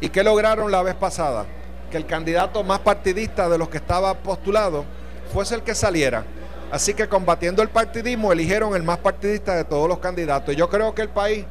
[0.00, 1.46] ¿Y qué lograron la vez pasada?
[1.90, 4.84] Que el candidato más partidista de los que estaba postulado
[5.32, 6.24] fuese el que saliera.
[6.70, 10.56] Así que combatiendo el partidismo eligieron el más partidista de todos los candidatos.
[10.56, 11.44] Yo creo que el país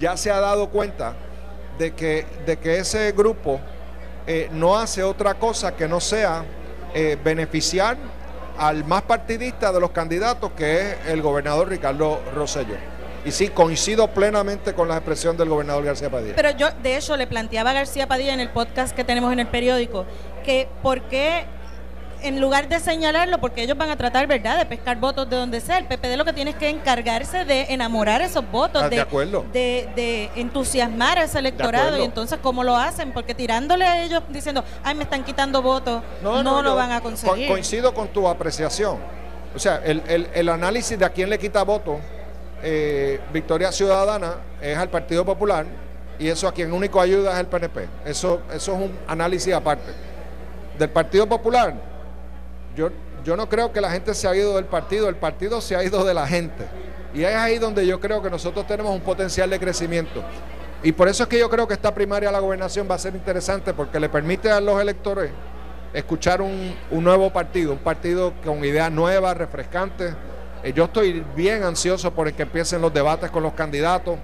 [0.00, 1.14] ya se ha dado cuenta
[1.78, 3.60] de que, de que ese grupo
[4.26, 6.44] eh, no hace otra cosa que no sea
[6.94, 7.96] eh, beneficiar
[8.58, 12.76] al más partidista de los candidatos, que es el gobernador Ricardo Rosello.
[13.24, 16.34] Y sí, coincido plenamente con la expresión del gobernador García Padilla.
[16.34, 19.38] Pero yo, de hecho, le planteaba a García Padilla en el podcast que tenemos en
[19.38, 20.04] el periódico
[20.44, 21.46] que por qué,
[22.22, 25.60] en lugar de señalarlo, porque ellos van a tratar, ¿verdad?, de pescar votos de donde
[25.60, 29.00] sea, el PPD lo que tiene es que encargarse de enamorar esos votos, Ah, de
[29.00, 29.44] acuerdo.
[29.52, 31.98] de, de entusiasmar a ese electorado.
[31.98, 33.12] Y entonces, ¿cómo lo hacen?
[33.12, 37.08] Porque tirándole a ellos diciendo, ay, me están quitando votos, no, lo van a co-
[37.10, 37.48] conseguir.
[37.48, 38.98] coincido con tu apreciación.
[39.54, 41.98] O sea, el, el- el análisis de a quién le quita voto
[42.62, 45.66] eh, Victoria Ciudadana es al Partido Popular
[46.18, 47.88] y eso a quien único ayuda es el PNP.
[48.04, 49.90] Eso, eso es un análisis aparte.
[50.78, 51.74] Del Partido Popular,
[52.76, 52.90] yo,
[53.24, 55.84] yo no creo que la gente se ha ido del partido, el partido se ha
[55.84, 56.66] ido de la gente.
[57.14, 60.22] Y es ahí donde yo creo que nosotros tenemos un potencial de crecimiento.
[60.82, 62.98] Y por eso es que yo creo que esta primaria a la gobernación va a
[62.98, 65.30] ser interesante porque le permite a los electores
[65.92, 70.14] escuchar un, nuevo partido, un partido con ideas nuevas, refrescantes.
[70.64, 74.16] Eh, yo estoy bien ansioso por que empiecen los debates con los candidatos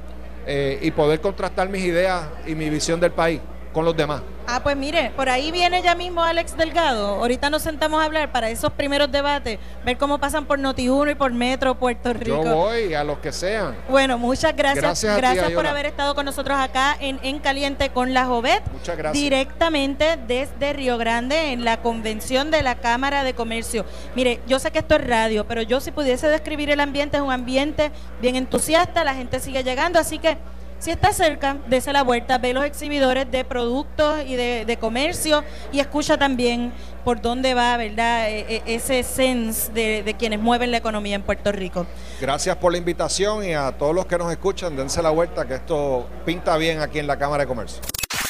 [0.47, 3.41] eh, y poder contrastar mis ideas y mi visión del país
[3.79, 4.23] con los demás.
[4.49, 7.15] Ah, pues mire, por ahí viene ya mismo Alex Delgado.
[7.15, 11.15] Ahorita nos sentamos a hablar para esos primeros debates, ver cómo pasan por Noti1 y
[11.15, 12.43] por Metro Puerto Rico.
[12.43, 13.77] Yo voy a los que sean.
[13.89, 14.83] Bueno, muchas gracias.
[14.83, 18.25] Gracias Gracias, a ti, por haber estado con nosotros acá en, en Caliente con la
[18.25, 18.65] Jovet.
[18.73, 19.23] Muchas gracias.
[19.23, 23.85] Directamente desde Río Grande en la convención de la Cámara de Comercio.
[24.17, 27.23] Mire, yo sé que esto es radio, pero yo si pudiese describir el ambiente, es
[27.23, 30.37] un ambiente bien entusiasta, la gente sigue llegando, así que
[30.79, 35.43] si está cerca, dése la vuelta, ve los exhibidores de productos y de, comercio
[35.73, 36.73] y escucha también
[37.05, 38.29] por dónde va, ¿verdad?
[38.29, 41.87] E- e- ese sense de, de quienes mueven la economía en Puerto Rico.
[42.21, 45.55] Gracias por la invitación y a todos los que nos escuchan, dense la vuelta que
[45.55, 47.81] esto pinta bien aquí en la Cámara de Comercio.